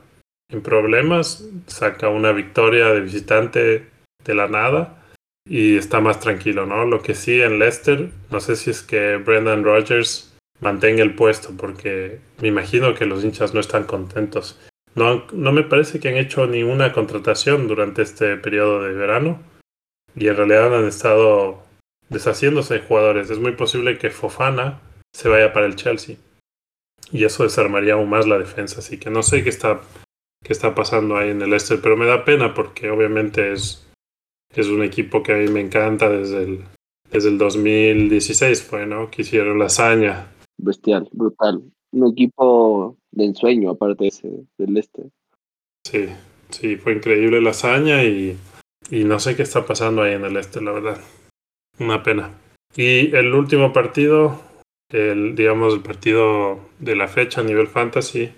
[0.50, 3.88] en problemas saca una victoria de visitante
[4.24, 5.04] de la nada
[5.48, 6.86] y está más tranquilo, ¿no?
[6.86, 11.52] Lo que sí en Leicester, no sé si es que Brendan Rodgers mantenga el puesto
[11.56, 14.60] porque me imagino que los hinchas no están contentos.
[14.96, 19.40] No, no me parece que han hecho ninguna contratación durante este periodo de verano
[20.16, 21.64] y en realidad han estado
[22.10, 23.30] deshaciéndose de jugadores.
[23.30, 24.80] Es muy posible que Fofana
[25.14, 26.18] se vaya para el Chelsea.
[27.12, 28.80] Y eso desarmaría aún más la defensa.
[28.80, 29.82] Así que no sé qué está,
[30.44, 33.88] qué está pasando ahí en el Leicester, pero me da pena porque obviamente es,
[34.56, 36.64] es un equipo que a mí me encanta desde el,
[37.12, 39.10] desde el 2016, fue, ¿no?
[39.10, 40.28] Que hicieron la hazaña.
[40.58, 41.64] Bestial, brutal.
[41.92, 45.06] Un equipo de ensueño, aparte de ese, del Leicester.
[45.86, 46.08] Sí,
[46.50, 48.38] sí, fue increíble la hazaña y,
[48.92, 51.00] y no sé qué está pasando ahí en el Leicester, la verdad.
[51.80, 52.32] Una pena.
[52.76, 54.42] Y el último partido,
[54.90, 58.32] el, digamos, el partido de la fecha a nivel fantasy,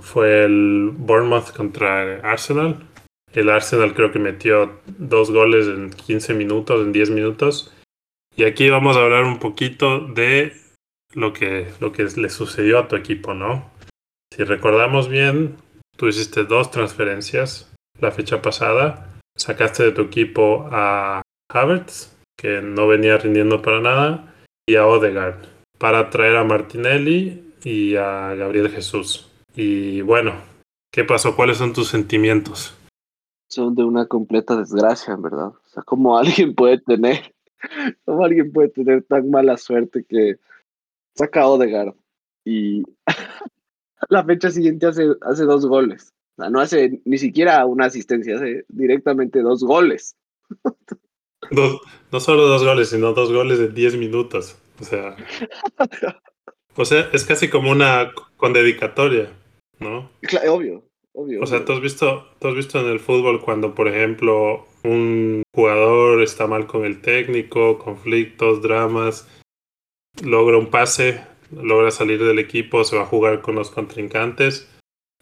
[0.00, 2.86] fue el Bournemouth contra Arsenal.
[3.32, 7.72] El Arsenal creo que metió dos goles en 15 minutos, en 10 minutos.
[8.36, 10.54] Y aquí vamos a hablar un poquito de
[11.14, 13.70] lo que, lo que le sucedió a tu equipo, ¿no?
[14.34, 15.56] Si recordamos bien,
[15.96, 19.12] tú hiciste dos transferencias la fecha pasada.
[19.36, 24.34] Sacaste de tu equipo a Havertz, que no venía rindiendo para nada,
[24.68, 29.28] y a Odegaard, para traer a Martinelli y a Gabriel Jesús.
[29.54, 30.34] Y bueno,
[30.90, 31.36] ¿qué pasó?
[31.36, 32.74] ¿Cuáles son tus sentimientos?
[33.48, 35.48] Son de una completa desgracia, en verdad.
[35.48, 37.34] O sea, ¿cómo alguien puede tener,
[38.04, 40.36] cómo alguien puede tener tan mala suerte que
[41.14, 41.94] saca a Odegaard
[42.44, 42.82] y
[44.08, 46.12] la fecha siguiente hace, hace dos goles?
[46.36, 50.16] O sea, no hace ni siquiera una asistencia, hace directamente dos goles.
[51.50, 54.56] Dos, no solo dos goles, sino dos goles de 10 minutos.
[54.80, 55.16] O sea,
[56.74, 59.32] o sea, es casi como una con dedicatoria,
[59.78, 60.10] ¿no?
[60.22, 61.42] Claro, obvio, obvio.
[61.42, 61.66] O sea, obvio.
[61.66, 66.46] ¿tú has, visto, tú has visto en el fútbol cuando, por ejemplo, un jugador está
[66.46, 69.28] mal con el técnico, conflictos, dramas,
[70.22, 74.68] logra un pase, logra salir del equipo, se va a jugar con los contrincantes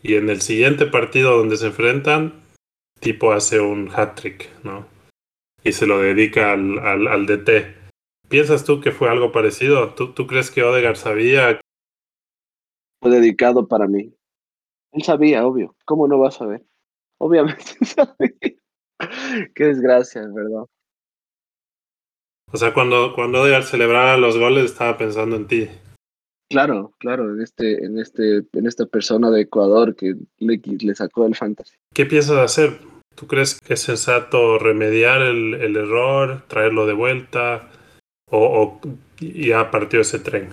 [0.03, 2.43] y en el siguiente partido donde se enfrentan,
[3.01, 4.93] tipo hace un hat-trick, ¿no?
[5.65, 7.84] y se lo dedica al, al, al, DT.
[8.29, 9.95] ¿Piensas tú que fue algo parecido?
[9.95, 11.61] ¿Tú, ¿Tú crees que Odegaard sabía?
[13.01, 14.15] Fue dedicado para mí.
[14.93, 15.75] Él sabía, obvio.
[15.85, 16.65] ¿Cómo no va a saber?
[17.19, 18.57] Obviamente sabía.
[19.55, 20.65] Qué desgracia, es verdad.
[22.53, 25.69] O sea, cuando, cuando Odegaard celebraba los goles estaba pensando en ti.
[26.51, 31.27] Claro, claro, en este, en este, en esta persona de Ecuador que le, le sacó
[31.27, 31.77] el fantasy.
[31.93, 32.79] ¿Qué piensas hacer?
[33.17, 37.71] ¿Tú crees que es sensato remediar el, el error, traerlo de vuelta
[38.31, 38.81] o,
[39.21, 40.49] ya partió ese tren?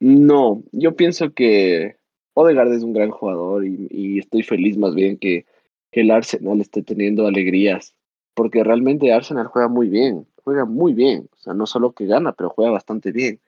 [0.00, 1.96] No, yo pienso que
[2.34, 5.46] Odegaard es un gran jugador y, y estoy feliz más bien que,
[5.90, 7.94] que, el Arsenal esté teniendo alegrías,
[8.34, 12.32] porque realmente Arsenal juega muy bien, juega muy bien, o sea, no solo que gana,
[12.32, 13.40] pero juega bastante bien.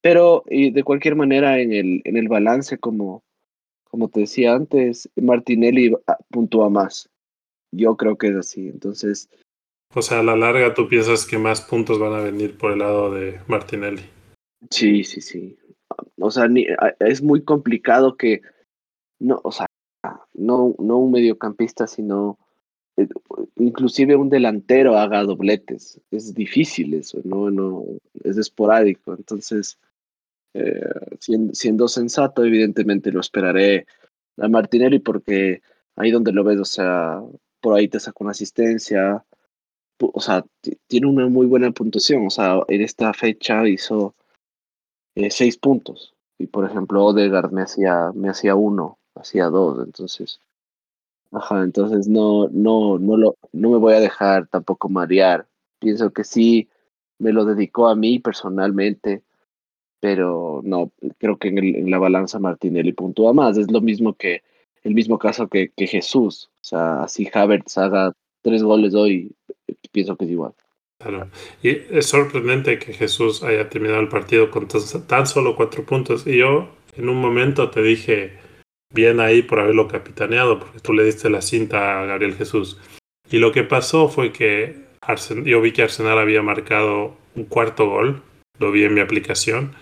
[0.00, 3.24] Pero y de cualquier manera en el, en el balance, como,
[3.84, 5.92] como te decía antes, Martinelli
[6.30, 7.10] puntúa más
[7.76, 8.68] yo creo que es así.
[8.68, 9.28] Entonces.
[9.94, 12.80] O sea, a la larga tú piensas que más puntos van a venir por el
[12.80, 14.02] lado de Martinelli.
[14.70, 15.58] Sí, sí, sí.
[16.18, 16.66] O sea, ni,
[17.00, 18.42] es muy complicado que.
[19.18, 19.66] No, o sea,
[20.34, 22.38] no, no un mediocampista, sino
[22.96, 23.08] eh,
[23.56, 26.00] inclusive un delantero haga dobletes.
[26.10, 27.84] Es difícil eso, no, no,
[28.24, 29.14] es esporádico.
[29.14, 29.78] Entonces,
[30.54, 30.80] eh,
[31.20, 33.86] siendo, siendo sensato, evidentemente lo esperaré
[34.38, 35.62] a Martinelli porque
[35.96, 37.22] ahí donde lo ves, o sea,
[37.60, 39.24] por ahí te saca una asistencia.
[39.98, 40.44] O sea,
[40.86, 42.26] tiene una muy buena puntuación.
[42.26, 44.14] O sea, en esta fecha hizo
[45.14, 46.14] eh, seis puntos.
[46.38, 49.84] Y por ejemplo, Odegaard me hacía, me hacía uno, hacía dos.
[49.84, 50.40] Entonces,
[51.32, 55.46] ajá, entonces no, no, no, lo, no me voy a dejar tampoco marear.
[55.78, 56.68] Pienso que sí
[57.18, 59.22] me lo dedicó a mí personalmente,
[60.00, 63.56] pero no, creo que en, el, en la balanza Martinelli puntúa más.
[63.56, 64.42] Es lo mismo que
[64.86, 66.50] el mismo caso que, que Jesús.
[66.60, 69.32] O sea, así Havertz haga tres goles hoy,
[69.92, 70.54] pienso que es igual.
[70.98, 71.28] Claro.
[71.62, 74.68] Y es sorprendente que Jesús haya terminado el partido con
[75.06, 76.26] tan solo cuatro puntos.
[76.26, 78.38] Y yo en un momento te dije,
[78.94, 82.78] bien ahí por haberlo capitaneado, porque tú le diste la cinta a Gabriel Jesús.
[83.30, 84.86] Y lo que pasó fue que
[85.44, 88.22] yo vi que Arsenal había marcado un cuarto gol,
[88.58, 89.74] lo vi en mi aplicación,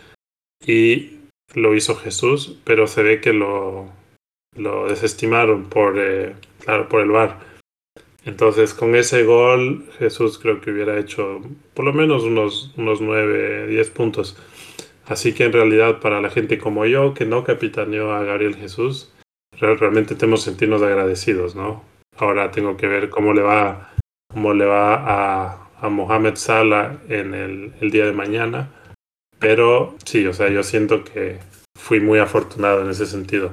[0.67, 1.19] y
[1.55, 3.91] lo hizo Jesús, pero se ve que lo,
[4.57, 7.54] lo desestimaron por, eh, claro, por el VAR.
[8.25, 11.43] Entonces, con ese gol, Jesús creo que hubiera hecho
[11.75, 14.37] por lo menos unos, unos 9, 10 puntos.
[15.07, 19.13] Así que en realidad, para la gente como yo, que no capitaneó a Gabriel Jesús,
[19.61, 21.85] realmente tenemos que sentirnos agradecidos, ¿no?
[22.17, 23.93] Ahora tengo que ver cómo le va,
[24.33, 28.71] cómo le va a, a Mohamed Salah en el, el día de mañana.
[29.39, 31.39] Pero sí, o sea, yo siento que
[31.79, 33.53] fui muy afortunado en ese sentido.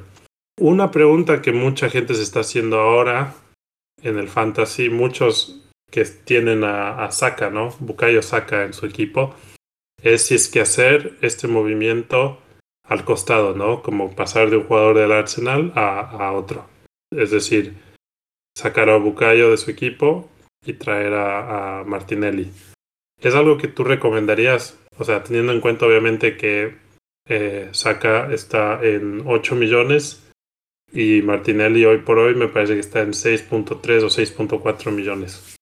[0.58, 3.34] Una pregunta que mucha gente se está haciendo ahora
[4.04, 7.70] en el fantasy, muchos que tienen a, a Saka, ¿no?
[7.80, 9.36] Bukayo Saka en su equipo,
[10.02, 12.40] es si es que hacer este movimiento
[12.84, 13.82] al costado, ¿no?
[13.82, 16.68] Como pasar de un jugador del Arsenal a, otro.
[17.12, 17.76] Es decir,
[18.58, 20.30] sacar a Bukayo de su equipo
[20.66, 22.52] y traer a, Martinelli.
[23.22, 24.78] ¿Es algo que tú recomendarías?
[24.98, 26.76] O sea, teniendo en cuenta obviamente que
[27.28, 30.31] eh, Saka está en 8 millones
[30.92, 35.56] y Martinelli hoy por hoy me parece que está en 6.3 o 6.4 millones.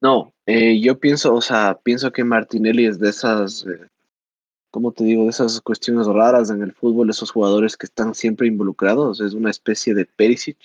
[0.00, 3.88] No, eh, yo pienso, o sea, pienso que Martinelli es de esas, eh,
[4.70, 5.24] ¿cómo te digo?
[5.24, 9.50] De esas cuestiones raras en el fútbol, esos jugadores que están siempre involucrados, es una
[9.50, 10.58] especie de Perisic.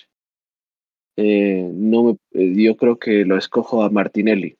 [1.16, 4.56] Eh, no me, eh, yo creo que lo escojo a Martinelli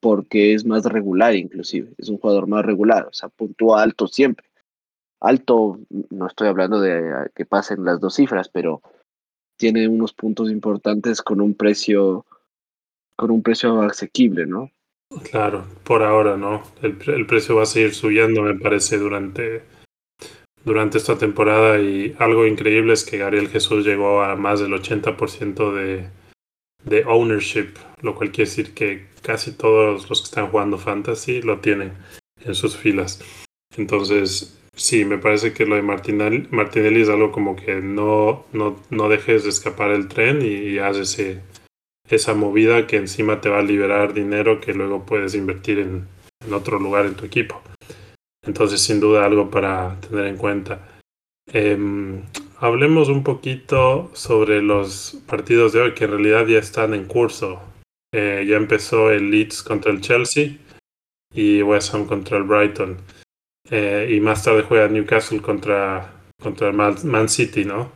[0.00, 4.49] porque es más regular inclusive, es un jugador más regular, o sea, puntúa alto siempre.
[5.20, 5.78] Alto,
[6.10, 8.82] no estoy hablando de que pasen las dos cifras, pero
[9.58, 12.24] tiene unos puntos importantes con un precio
[13.16, 14.70] con un precio asequible, ¿no?
[15.30, 16.62] Claro, por ahora no.
[16.80, 19.62] El, el precio va a seguir subiendo, me parece, durante,
[20.64, 25.74] durante esta temporada y algo increíble es que Gabriel Jesús llegó a más del 80%
[25.74, 26.08] de,
[26.84, 31.60] de ownership, lo cual quiere decir que casi todos los que están jugando fantasy lo
[31.60, 31.92] tienen
[32.42, 33.22] en sus filas.
[33.76, 38.80] Entonces, sí, me parece que lo de Martinelli, Martinelli es algo como que no, no,
[38.90, 41.40] no dejes de escapar el tren y, y haz ese,
[42.08, 46.08] esa movida que encima te va a liberar dinero que luego puedes invertir en,
[46.52, 47.60] otro lugar en tu equipo.
[48.44, 50.88] Entonces, sin duda, algo para tener en cuenta.
[51.52, 51.78] Eh,
[52.58, 57.60] hablemos un poquito sobre los partidos de hoy, que en realidad ya están en curso.
[58.12, 60.56] Eh, ya empezó el Leeds contra el Chelsea
[61.32, 62.96] y West Ham contra el Brighton.
[63.70, 67.92] Eh, y más tarde juega Newcastle contra, contra Man City, ¿no?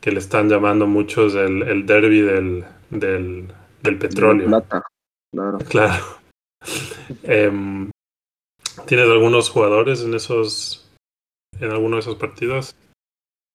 [0.00, 4.46] Que le están llamando muchos el, el derby del, del, del petróleo.
[4.48, 4.82] Plata,
[5.32, 5.58] claro.
[5.68, 6.04] Claro.
[7.24, 7.88] eh,
[8.86, 10.90] ¿Tienes algunos jugadores en esos
[11.60, 12.74] en alguno de esos partidos?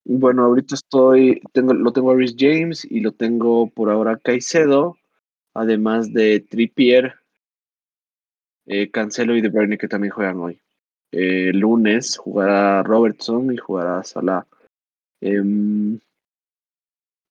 [0.05, 4.17] Bueno, ahorita estoy, tengo, lo tengo a Rhys James y lo tengo por ahora a
[4.17, 4.97] Caicedo,
[5.53, 7.15] además de Trippier,
[8.67, 10.59] eh, Cancelo y De Bruyne que también juegan hoy.
[11.11, 14.45] Eh, el lunes jugará Robertson y jugará Salah.
[15.21, 15.41] Eh,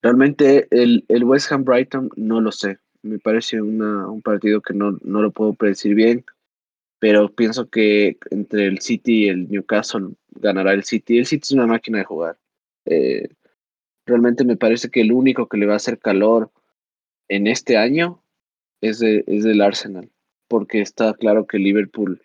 [0.02, 2.78] realmente el, el, West Ham Brighton no lo sé.
[3.02, 6.24] Me parece una, un partido que no, no lo puedo predecir bien
[6.98, 11.18] pero pienso que entre el City y el Newcastle ganará el City.
[11.18, 12.38] El City es una máquina de jugar.
[12.86, 13.28] Eh,
[14.06, 16.50] realmente me parece que el único que le va a hacer calor
[17.28, 18.22] en este año
[18.80, 20.10] es, de, es del Arsenal,
[20.48, 22.22] porque está claro que Liverpool,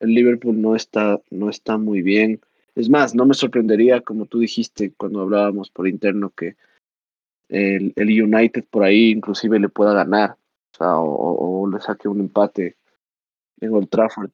[0.00, 2.40] el Liverpool no está, no está muy bien.
[2.74, 6.56] Es más, no me sorprendería, como tú dijiste cuando hablábamos por interno, que
[7.48, 10.36] el, el United por ahí inclusive le pueda ganar,
[10.78, 12.76] o, le saque un empate
[13.60, 14.30] en Old Trafford.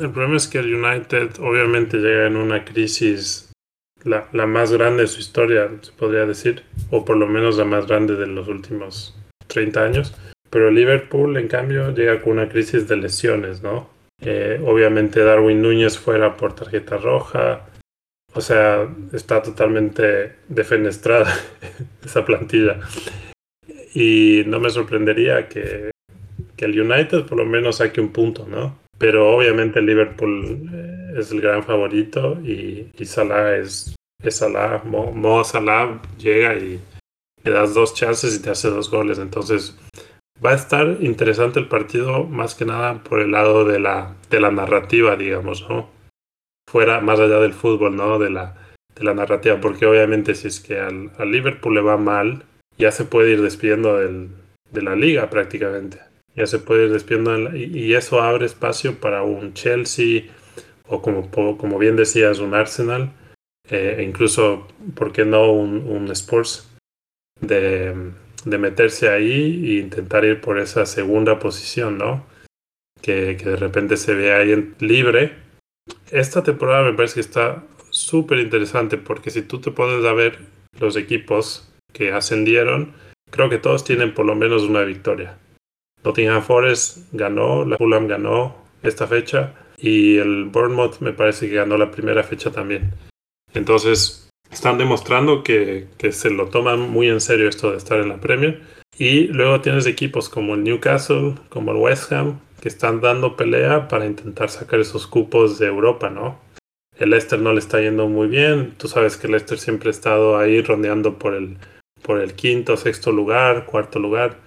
[0.00, 3.52] El problema es que el United obviamente llega en una crisis,
[4.02, 7.64] la, la, más grande de su historia, se podría decir, o por lo menos la
[7.64, 9.14] más grande de los últimos
[9.48, 10.14] 30 años.
[10.48, 13.93] Pero Liverpool, en cambio, llega con una crisis de lesiones, ¿no?
[14.24, 17.66] Eh, obviamente Darwin Núñez fuera por tarjeta roja,
[18.32, 21.32] o sea, está totalmente defenestrada
[22.04, 22.80] esa plantilla.
[23.94, 25.94] Y no me sorprendería que
[26.56, 28.78] que el United por lo menos saque un punto, ¿no?
[28.98, 33.94] Pero obviamente el Liverpool eh, es el gran favorito y, y Salah es,
[34.28, 34.82] Salah.
[34.84, 36.80] Mo, Salah llega y
[37.42, 39.18] le das dos chances y te hace dos goles.
[39.18, 39.76] Entonces
[40.44, 44.40] va a estar interesante el partido más que nada por el lado de la, de
[44.40, 45.90] la narrativa, digamos, ¿no?
[46.70, 48.18] Fuera, más allá del fútbol, ¿no?
[48.18, 48.56] De la,
[48.94, 52.44] de la narrativa, porque obviamente si es que al, Liverpool le va mal,
[52.78, 54.30] ya se puede ir despidiendo del,
[54.70, 56.00] de la liga prácticamente
[56.36, 60.24] ya se puede ir despidiendo y eso abre espacio para un Chelsea
[60.86, 63.12] o como, como bien decías un Arsenal
[63.70, 66.70] eh, e incluso por qué no un, un Sports
[67.40, 67.94] de,
[68.44, 72.26] de, meterse ahí e intentar ir por esa segunda posición no
[73.00, 75.34] que, que de repente se ve ahí libre.
[76.10, 80.38] Esta temporada me parece que está súper interesante porque si tú te pones a ver
[80.80, 82.94] los equipos que ascendieron
[83.30, 85.36] creo que todos tienen por lo menos una victoria.
[86.04, 91.76] Nottingham Forest ganó, la Fulham ganó esta fecha y el Bournemouth me parece que ganó
[91.76, 92.92] la primera fecha también.
[93.52, 98.08] Entonces están demostrando que, que, se lo toman muy en serio esto de estar en
[98.08, 98.62] la Premier.
[98.96, 103.88] Y luego tienes equipos como el Newcastle, como el West Ham, que están dando pelea
[103.88, 106.38] para intentar sacar esos cupos de Europa, ¿no?
[106.96, 108.74] El Leicester no le está yendo muy bien.
[108.78, 111.56] Tú sabes que el Leicester siempre ha estado ahí rondeando por el,
[112.02, 114.38] por el quinto, sexto lugar, cuarto lugar.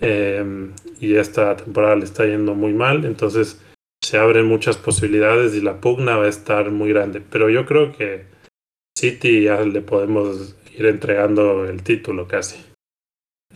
[0.00, 0.70] eh,
[1.00, 3.60] y esta temporada le está yendo muy mal, entonces
[4.02, 7.22] se abren muchas posibilidades y la pugna va a estar muy grande.
[7.30, 8.24] Pero yo creo que
[9.00, 12.62] City ya le podemos ir entregando el título casi,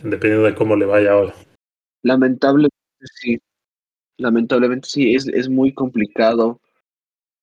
[0.01, 1.35] dependiendo de cómo le vaya ahora.
[2.01, 2.75] Lamentablemente
[3.21, 3.39] sí,
[4.17, 6.59] lamentablemente sí, es, es muy complicado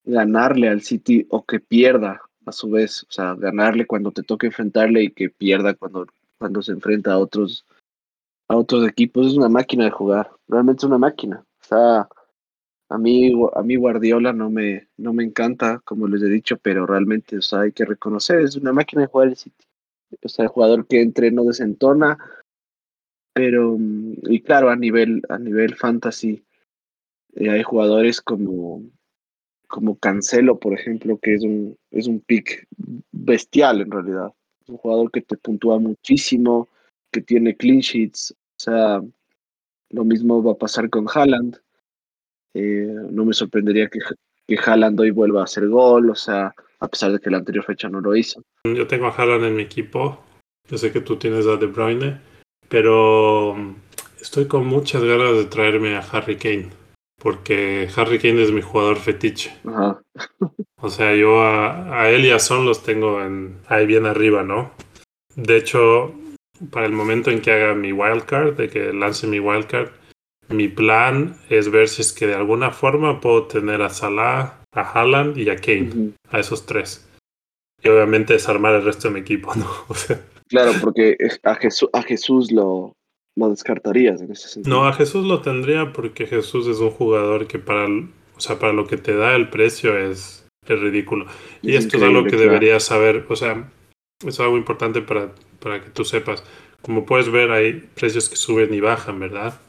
[0.04, 4.48] ganarle al City o que pierda a su vez, o sea, ganarle cuando te toque
[4.48, 7.64] enfrentarle y que pierda cuando, cuando se enfrenta a otros,
[8.48, 11.44] a otros equipos, es una máquina de jugar, realmente es una máquina.
[11.60, 12.08] O sea,
[12.92, 16.86] a mí, a mí Guardiola no me, no me encanta, como les he dicho, pero
[16.86, 19.64] realmente, o sea, hay que reconocer, es una máquina de jugar el City.
[20.38, 22.18] El jugador que entre no desentona,
[23.32, 26.44] pero, y claro, a nivel, a nivel fantasy,
[27.34, 28.82] eh, hay jugadores como
[29.72, 32.68] como Cancelo, por ejemplo, que es un, es un pick
[33.10, 34.30] bestial en realidad.
[34.60, 36.68] Es un jugador que te puntúa muchísimo,
[37.10, 38.32] que tiene clean sheets.
[38.32, 39.00] O sea,
[39.88, 41.56] lo mismo va a pasar con Haaland.
[42.54, 44.00] Eh, no me sorprendería que,
[44.46, 47.64] que Haaland hoy vuelva a hacer gol, o sea, a pesar de que la anterior
[47.64, 48.42] fecha no lo hizo.
[48.64, 50.22] Yo tengo a Haaland en mi equipo.
[50.68, 52.20] Yo sé que tú tienes a De Bruyne,
[52.68, 53.56] pero
[54.20, 56.70] estoy con muchas ganas de traerme a Harry Kane
[57.22, 59.56] porque Harry Kane es mi jugador fetiche.
[60.80, 64.72] O sea, yo a, él y a Son los tengo en, ahí bien arriba, ¿no?
[65.36, 66.12] De hecho,
[66.72, 69.90] para el momento en que haga mi wildcard, de que lance mi wildcard,
[70.48, 74.80] mi plan es ver si es que de alguna forma puedo tener a Salah, a
[74.80, 77.08] Haaland y a Kane, a esos tres.
[77.82, 79.68] Y obviamente desarmar el resto de mi equipo, ¿no?
[80.48, 82.92] claro, porque a Jesús, a Jesús lo,
[83.36, 84.76] lo descartarías en ese sentido.
[84.76, 88.72] No, a Jesús lo tendría porque Jesús es un jugador que para, o sea, para
[88.72, 91.26] lo que te da el precio es, es ridículo.
[91.60, 93.68] y esto es algo que deberías saber, o sea,
[94.26, 96.44] es algo importante para, para que tú sepas.
[96.82, 99.60] Como puedes ver, hay precios que suben y bajan, ¿verdad?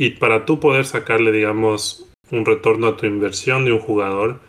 [0.00, 4.40] Y para tú poder sacarle, digamos, un retorno a tu inversión de un jugador,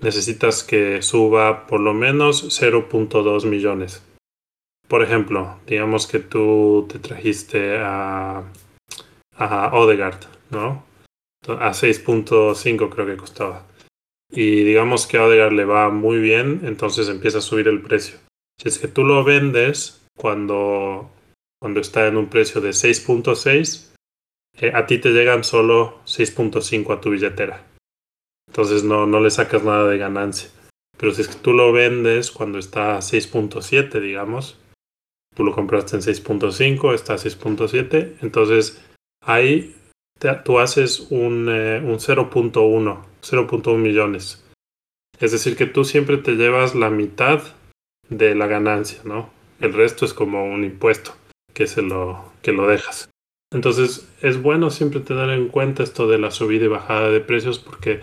[0.00, 4.02] necesitas que suba por lo menos 0.2 millones.
[4.88, 8.44] Por ejemplo, digamos que tú te trajiste a,
[9.36, 10.86] a Odegaard, ¿no?
[11.48, 13.66] A 6.5 creo que costaba.
[14.30, 18.16] Y digamos que a Odegaard le va muy bien, entonces empieza a subir el precio.
[18.58, 21.10] Si es que tú lo vendes cuando,
[21.60, 23.90] cuando está en un precio de 6.6,
[24.72, 27.66] a ti te llegan solo 6.5 a tu billetera.
[28.48, 30.48] Entonces no, no le sacas nada de ganancia.
[30.96, 34.58] Pero si es que tú lo vendes cuando está a 6.7, digamos,
[35.34, 38.82] tú lo compraste en 6.5, está a 6.7, entonces
[39.22, 39.74] ahí
[40.44, 44.44] tú haces un, eh, un 0.1, 0.1 millones.
[45.20, 47.42] Es decir, que tú siempre te llevas la mitad
[48.08, 49.30] de la ganancia, ¿no?
[49.60, 51.14] El resto es como un impuesto
[51.52, 53.10] que, se lo, que lo dejas.
[53.52, 57.58] Entonces es bueno siempre tener en cuenta esto de la subida y bajada de precios
[57.58, 58.00] porque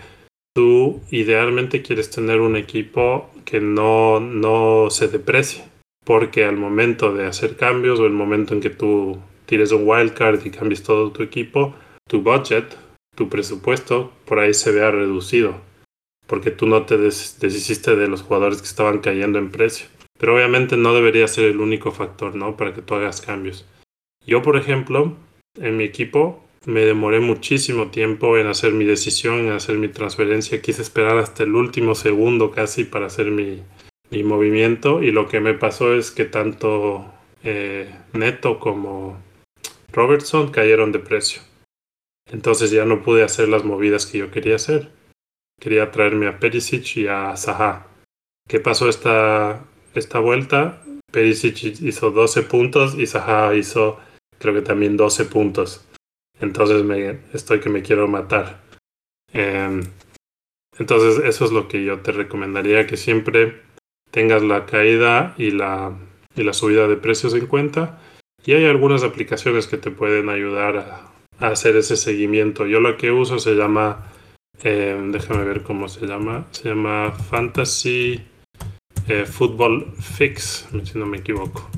[0.54, 5.64] tú idealmente quieres tener un equipo que no, no se deprecie
[6.04, 10.44] porque al momento de hacer cambios o el momento en que tú tires un wildcard
[10.44, 11.74] y cambies todo tu equipo,
[12.08, 12.76] tu budget,
[13.14, 15.60] tu presupuesto, por ahí se vea reducido,
[16.26, 19.86] porque tú no te deshiciste de los jugadores que estaban cayendo en precio.
[20.18, 22.56] Pero obviamente no debería ser el único factor, ¿no?
[22.56, 23.66] Para que tú hagas cambios.
[24.24, 25.16] Yo, por ejemplo,
[25.56, 30.62] en mi equipo me demoré muchísimo tiempo en hacer mi decisión, en hacer mi transferencia.
[30.62, 33.62] Quise esperar hasta el último segundo casi para hacer mi,
[34.10, 39.20] mi movimiento y lo que me pasó es que tanto eh, Neto como
[39.92, 41.42] Robertson cayeron de precio.
[42.30, 44.90] Entonces ya no pude hacer las movidas que yo quería hacer.
[45.60, 47.88] Quería traerme a Perisic y a Zaha.
[48.48, 50.82] ¿Qué pasó esta, esta vuelta?
[51.10, 53.98] Perisic hizo 12 puntos y Zaha hizo
[54.42, 55.86] creo que también 12 puntos.
[56.40, 58.60] Entonces me, estoy que me quiero matar.
[59.32, 59.84] Em,
[60.78, 63.62] entonces eso es lo que yo te recomendaría que siempre
[64.10, 65.96] tengas la caída y la,
[66.34, 68.00] y la subida de precios en cuenta.
[68.44, 71.12] Y hay algunas aplicaciones que te pueden ayudar a,
[71.46, 72.66] hacer ese seguimiento.
[72.66, 74.10] Yo lo que uso se llama,
[74.64, 78.20] eh, déjame ver cómo se llama, se llama Fantasy
[79.08, 81.68] eh, Football Fix, si no me equivoco.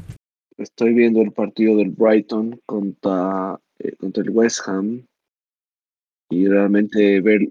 [0.57, 5.07] Estoy viendo el partido del Brighton contra, eh, contra el West Ham
[6.31, 7.51] y realmente ver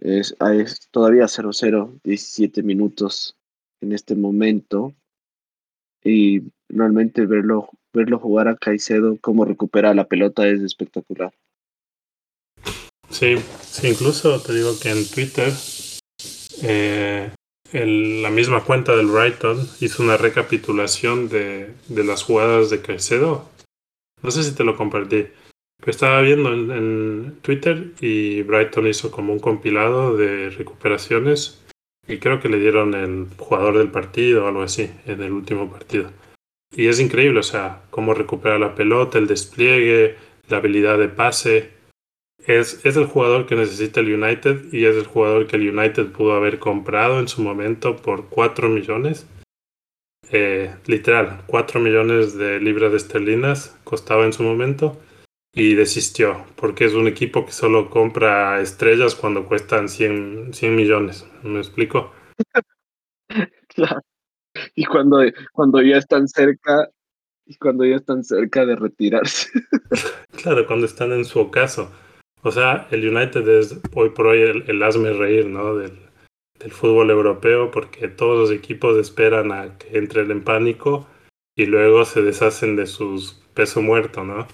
[0.00, 3.36] es, es todavía 0-0, 17 minutos
[3.80, 4.94] en este momento
[6.02, 11.32] y realmente verlo, verlo jugar a Caicedo, cómo recupera la pelota es espectacular.
[13.10, 15.52] Sí, sí, incluso te digo que en Twitter
[16.62, 17.30] eh,
[17.72, 23.50] la misma cuenta del Brighton hizo una recapitulación de, de las jugadas de Caicedo
[24.22, 25.26] No sé si te lo compartí.
[25.78, 31.64] Pero estaba viendo en, Twitter y Brighton hizo como un compilado de recuperaciones
[32.06, 35.70] y creo que le dieron el jugador del partido o algo así en el último
[35.70, 36.10] partido.
[36.74, 40.16] Y es increíble, o sea, cómo recupera la pelota, el despliegue,
[40.48, 41.77] la habilidad de pase.
[42.48, 46.12] Es, es el jugador que necesita el United y es el jugador que el United
[46.12, 49.26] pudo haber comprado en su momento por 4 millones
[50.30, 55.00] eh, literal, 4 millones de libras de esterlinas costaba en su momento
[55.54, 61.26] y desistió, porque es un equipo que solo compra estrellas cuando cuestan 100, 100 millones.
[61.42, 62.12] ¿Me explico?
[63.68, 64.02] claro.
[64.74, 65.18] Y cuando,
[65.52, 66.88] cuando ya están cerca,
[67.46, 69.48] y cuando ya están cerca de retirarse.
[70.42, 71.90] claro, cuando están en su ocaso.
[72.42, 75.74] O sea, el United es hoy por hoy el, el asme reír, ¿no?
[75.76, 75.92] Del,
[76.70, 81.06] fútbol europeo porque todos los equipos esperan a que entren en pánico
[81.56, 84.48] y luego se deshacen de sus peso muerto, ¿no?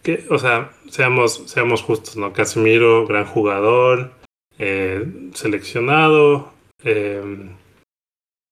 [0.00, 2.32] Que, o sea, seamos, seamos justos, ¿no?
[2.32, 4.12] Casemiro, gran jugador,
[4.60, 6.52] eh, seleccionado,
[6.84, 7.50] eh,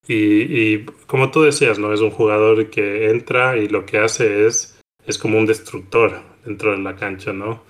[0.09, 1.93] y, y, como tú decías, ¿no?
[1.93, 6.73] Es un jugador que entra y lo que hace es, es como un destructor dentro
[6.73, 7.63] de la cancha, ¿no?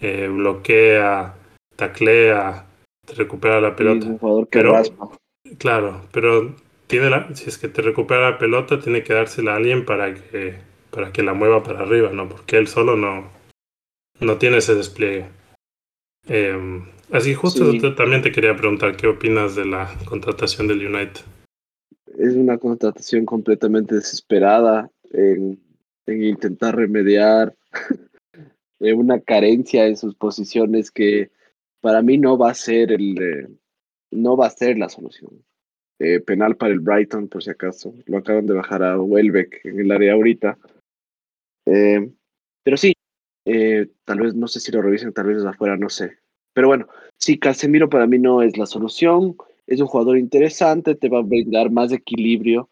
[0.00, 1.34] Eh, bloquea,
[1.76, 2.66] taclea,
[3.04, 4.06] te recupera la pelota.
[4.06, 5.08] un jugador que raspa.
[5.58, 6.54] Claro, pero
[6.86, 10.14] tiene la, si es que te recupera la pelota, tiene que dársela a alguien para
[10.14, 10.56] que,
[10.90, 12.28] para que la mueva para arriba, ¿no?
[12.28, 13.30] Porque él solo no,
[14.20, 15.26] no tiene ese despliegue.
[16.28, 21.22] Eh, así justo también te quería preguntar qué opinas de la contratación del United.
[22.18, 25.58] Es una contratación completamente desesperada en,
[26.06, 27.54] en intentar remediar
[28.80, 31.30] una carencia en sus posiciones que
[31.80, 33.48] para mí no va a ser el eh,
[34.10, 35.44] no va a ser la solución.
[35.98, 37.92] Eh, penal para el Brighton, por si acaso.
[38.06, 40.58] Lo acaban de bajar a Welbeck en el área ahorita.
[41.66, 42.10] Eh,
[42.62, 42.94] pero sí,
[44.04, 46.18] tal vez, no sé si lo revisen, tal vez desde afuera, no sé.
[46.52, 49.36] Pero bueno, sí, Casemiro para mí no es la solución.
[49.66, 52.70] Es un jugador interesante, te va a brindar más equilibrio,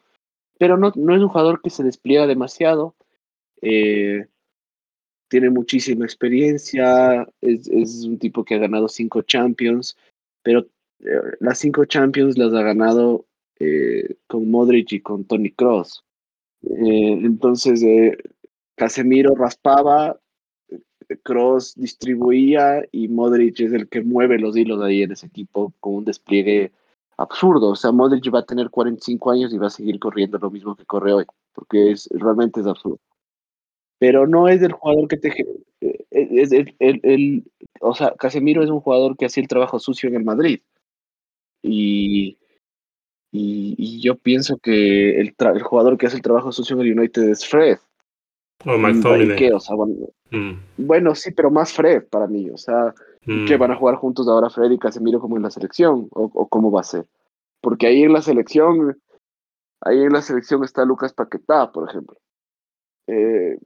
[0.59, 2.95] pero no, no es un jugador que se despliega demasiado.
[3.61, 4.27] Eh,
[5.29, 7.69] tiene muchísima experiencia, es,
[8.05, 9.97] un tipo que ha ganado cinco Champions,
[10.43, 10.67] pero
[11.01, 13.27] eh, las cinco Champions las ha ganado
[13.59, 16.05] eh, con Modric y con Tony Cross.
[16.63, 17.85] Eh, entonces,
[18.77, 20.19] Casemiro raspaba,
[21.23, 25.95] Cross distribuía y Modric es el que mueve los hilos ahí en ese equipo con
[25.95, 26.73] un despliegue
[27.17, 27.71] absurdo.
[27.71, 30.75] O sea, Modric va a tener 45 años y va a seguir corriendo lo mismo
[30.77, 33.01] que corre hoy, porque es, realmente es absurdo
[33.99, 35.29] pero no es el jugador que te...
[35.81, 37.45] Eh, es el, el,
[37.81, 40.61] o sea, Casemiro es un jugador que hacía el trabajo sucio en el Madrid.
[41.63, 42.39] Y,
[43.33, 47.23] y, yo pienso que el, el, jugador que hace el trabajo sucio en el United
[47.25, 47.79] es Fred.
[48.65, 49.51] O McTominay.
[49.53, 50.53] O sea, bueno, mm.
[50.79, 52.49] bueno, sí, pero más Fred para mí.
[52.51, 52.95] O sea,
[53.27, 53.47] mm.
[53.47, 56.09] que van a jugar juntos ahora Fred y Casemiro como en la selección?
[56.13, 57.07] ¿O, o cómo va a ser?
[57.61, 59.01] Porque ahí en la selección,
[59.81, 62.17] ahí en la selección está Lucas Paquetá, por ejemplo.
[63.07, 63.59] Eh,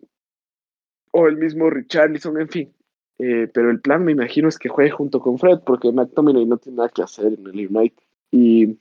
[1.13, 2.75] o el mismo Richarlison, en fin.
[3.19, 6.57] Eh, pero el plan, me imagino, es que juegue junto con Fred, porque McTominay no
[6.57, 8.03] tiene nada que hacer en el United.
[8.31, 8.79] Y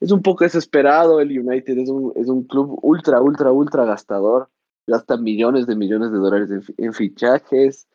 [0.00, 4.48] es un poco desesperado el United, es un, es un club ultra, ultra, ultra gastador.
[4.84, 7.86] Gasta millones de millones de dólares en, fichajes,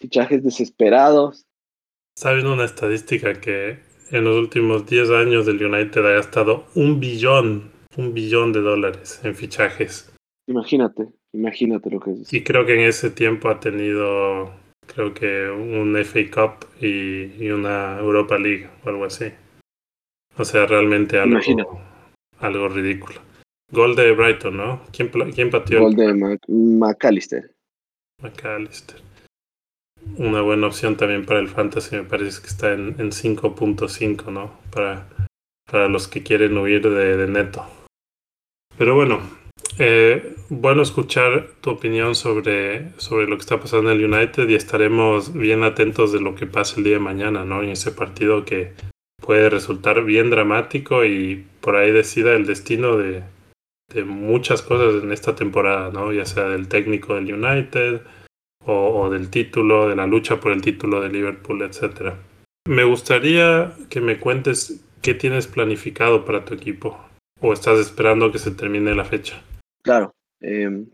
[0.00, 1.46] fichajes desesperados.
[2.16, 3.78] ¿Saben una estadística que
[4.10, 9.20] en los últimos 10 años del United ha gastado un billón, un billón de dólares
[9.22, 10.12] en fichajes?
[10.48, 11.12] Imagínate.
[11.32, 12.32] Imagínate lo que es.
[12.32, 14.52] Y creo que en ese tiempo ha tenido,
[14.86, 19.32] creo que un FA Cup y, una Europa League o algo así.
[20.36, 21.80] O sea, realmente algo,
[22.38, 23.20] algo ridículo.
[23.70, 24.82] Gol de Brighton, ¿no?
[24.92, 25.80] ¿Quién, quién pateó?
[25.80, 27.54] Gol de McAllister.
[28.22, 29.00] McAllister.
[30.18, 34.58] Una buena opción también para el Fantasy, me parece que está en, en 5.5, ¿no?
[34.70, 35.08] Para,
[35.70, 37.64] para los que quieren huir de, de neto.
[38.76, 39.20] Pero bueno,
[39.78, 44.54] eh, bueno escuchar tu opinión sobre, sobre lo que está pasando en el United y
[44.54, 47.62] estaremos bien atentos de lo que pase el día de mañana, ¿no?
[47.62, 48.72] En ese partido que
[49.20, 53.22] puede resultar bien dramático y por ahí decida el destino de,
[53.92, 56.12] de muchas cosas en esta temporada, ¿no?
[56.12, 58.02] Ya sea del técnico del United
[58.64, 62.18] o, o del título, de la lucha por el título de Liverpool, etcétera.
[62.68, 66.98] Me gustaría que me cuentes qué tienes planificado para tu equipo
[67.40, 69.42] o estás esperando que se termine la fecha.
[69.82, 70.86] Claro, em,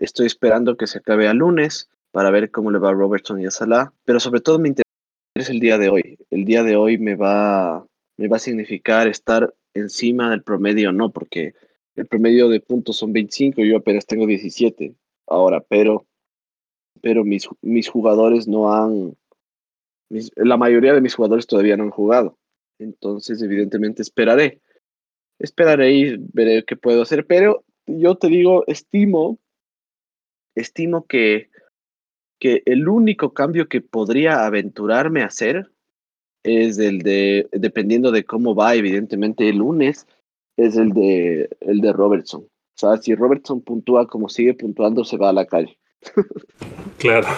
[0.00, 3.46] estoy esperando que se acabe a lunes para ver cómo le va a Robertson y
[3.46, 6.18] a Salah, pero sobre todo me interesa el día de hoy.
[6.30, 7.86] El día de hoy me va,
[8.16, 11.54] me va a significar estar encima del promedio, no, porque
[11.96, 14.94] el promedio de puntos son 25 y yo apenas tengo 17.
[15.26, 16.06] ahora, pero,
[17.00, 19.16] pero mis, mis jugadores no han,
[20.36, 22.38] la mayoría de mis jugadores todavía no han jugado.
[22.78, 24.60] Entonces, evidentemente, esperaré.
[25.38, 27.26] Esperaré y veré qué puedo hacer.
[27.26, 29.38] Pero yo te digo, estimo,
[30.54, 31.50] estimo que,
[32.40, 35.70] que el único cambio que podría aventurarme a hacer
[36.42, 40.06] es el de, dependiendo de cómo va, evidentemente, el lunes,
[40.56, 42.42] es el de, el de Robertson.
[42.42, 45.78] O sea, si Robertson puntúa como sigue puntuando, se va a la calle.
[46.98, 47.28] claro.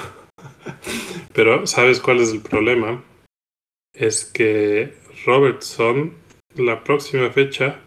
[1.33, 3.05] Pero, ¿sabes cuál es el problema?
[3.95, 4.95] Es que
[5.25, 6.15] Robertson,
[6.57, 7.81] la próxima fecha,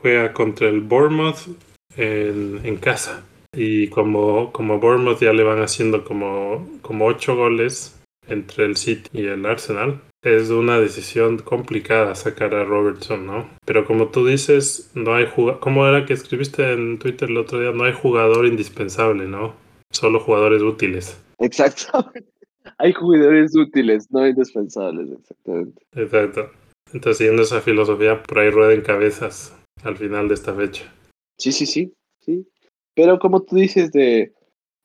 [0.00, 3.22] juega contra el Bournemouth en, en casa.
[3.52, 9.10] Y como, como Bournemouth ya le van haciendo como, como ocho goles entre el City
[9.12, 13.48] y el Arsenal, es una decisión complicada sacar a Robertson, ¿no?
[13.64, 15.26] Pero como tú dices, no hay
[15.60, 17.72] ¿cómo era que escribiste en Twitter el otro día?
[17.72, 19.54] No hay jugador indispensable, ¿no?
[19.90, 21.18] Solo jugadores útiles.
[21.38, 22.12] Exacto.
[22.78, 25.82] hay jugadores útiles, no indispensables, exactamente.
[25.96, 26.50] Exacto.
[26.92, 30.92] Entonces, siguiendo esa filosofía, por ahí rueden cabezas al final de esta fecha.
[31.40, 32.46] Sí, sí, sí, sí.
[32.94, 34.32] Pero como tú dices, de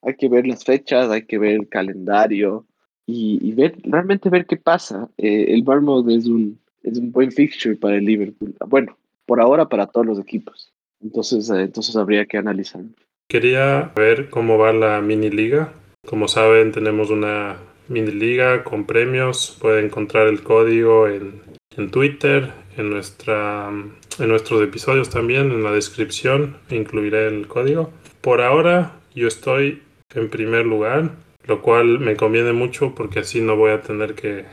[0.01, 2.65] hay que ver las fechas, hay que ver el calendario,
[3.07, 5.09] y, ver, realmente ver qué pasa.
[5.17, 8.55] Eh, el Bournemouth es un, es un buen fixture para el Liverpool.
[8.67, 10.71] Bueno, por ahora para todos los equipos.
[11.03, 12.81] Entonces, eh, entonces habría que analizar.
[13.27, 15.73] Quería ver cómo va la mini liga.
[16.07, 17.57] Como saben, tenemos una
[17.89, 19.57] mini liga con premios.
[19.61, 21.41] Pueden encontrar el código en,
[21.77, 26.57] en Twitter, en, nuestra, en nuestros episodios también, en la descripción.
[26.69, 27.91] Incluiré el código.
[28.21, 29.81] Por ahora, yo estoy
[30.13, 31.11] en primer lugar
[31.47, 34.45] lo cual me conviene mucho porque así no voy a tener que,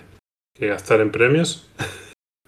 [0.58, 1.68] gastar en premios.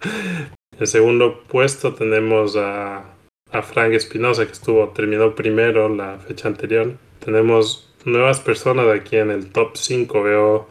[0.79, 3.03] en segundo puesto tenemos a,
[3.51, 6.93] a Frank Espinosa que estuvo, terminó primero la fecha anterior.
[7.19, 10.23] Tenemos nuevas personas aquí en el top 5.
[10.23, 10.69] Veo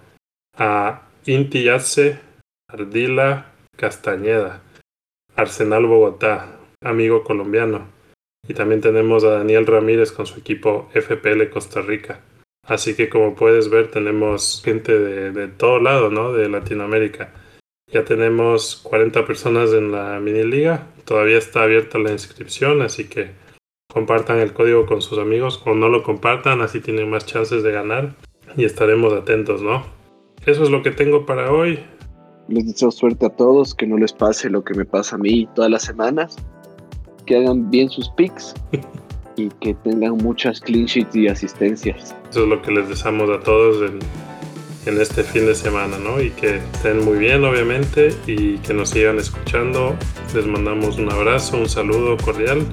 [0.56, 2.18] a Inti Yace,
[2.70, 4.62] Ardila Castañeda,
[5.36, 7.88] Arsenal Bogotá, amigo colombiano.
[8.46, 12.20] Y también tenemos a Daniel Ramírez con su equipo FPL Costa Rica.
[12.66, 16.32] Así que como puedes ver tenemos gente de, todo lado, ¿no?
[16.32, 17.32] De Latinoamérica.
[17.92, 20.88] Ya tenemos 40 personas en la mini liga.
[21.04, 23.30] Todavía está abierta la inscripción, así que
[23.90, 27.70] compartan el código con sus amigos o no lo compartan, así tienen más chances de
[27.70, 28.14] ganar
[28.56, 29.86] y estaremos atentos, ¿no?
[30.46, 31.80] Eso es lo que tengo para hoy.
[32.48, 35.48] Les deseo suerte a todos, que no les pase lo que me pasa a mí
[35.54, 36.36] todas las semanas,
[37.26, 38.54] que hagan bien sus picks
[39.36, 42.14] y que tengan muchas clean sheets y asistencias.
[42.30, 43.98] Eso es lo que les deseamos a todos en,
[44.86, 46.20] en este fin de semana, ¿no?
[46.20, 49.94] Y que estén muy bien, obviamente, y que nos sigan escuchando.
[50.34, 52.66] Les mandamos un abrazo, un saludo cordial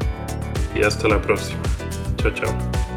[0.75, 1.61] y hasta la próxima.
[2.17, 2.90] Chao, chao.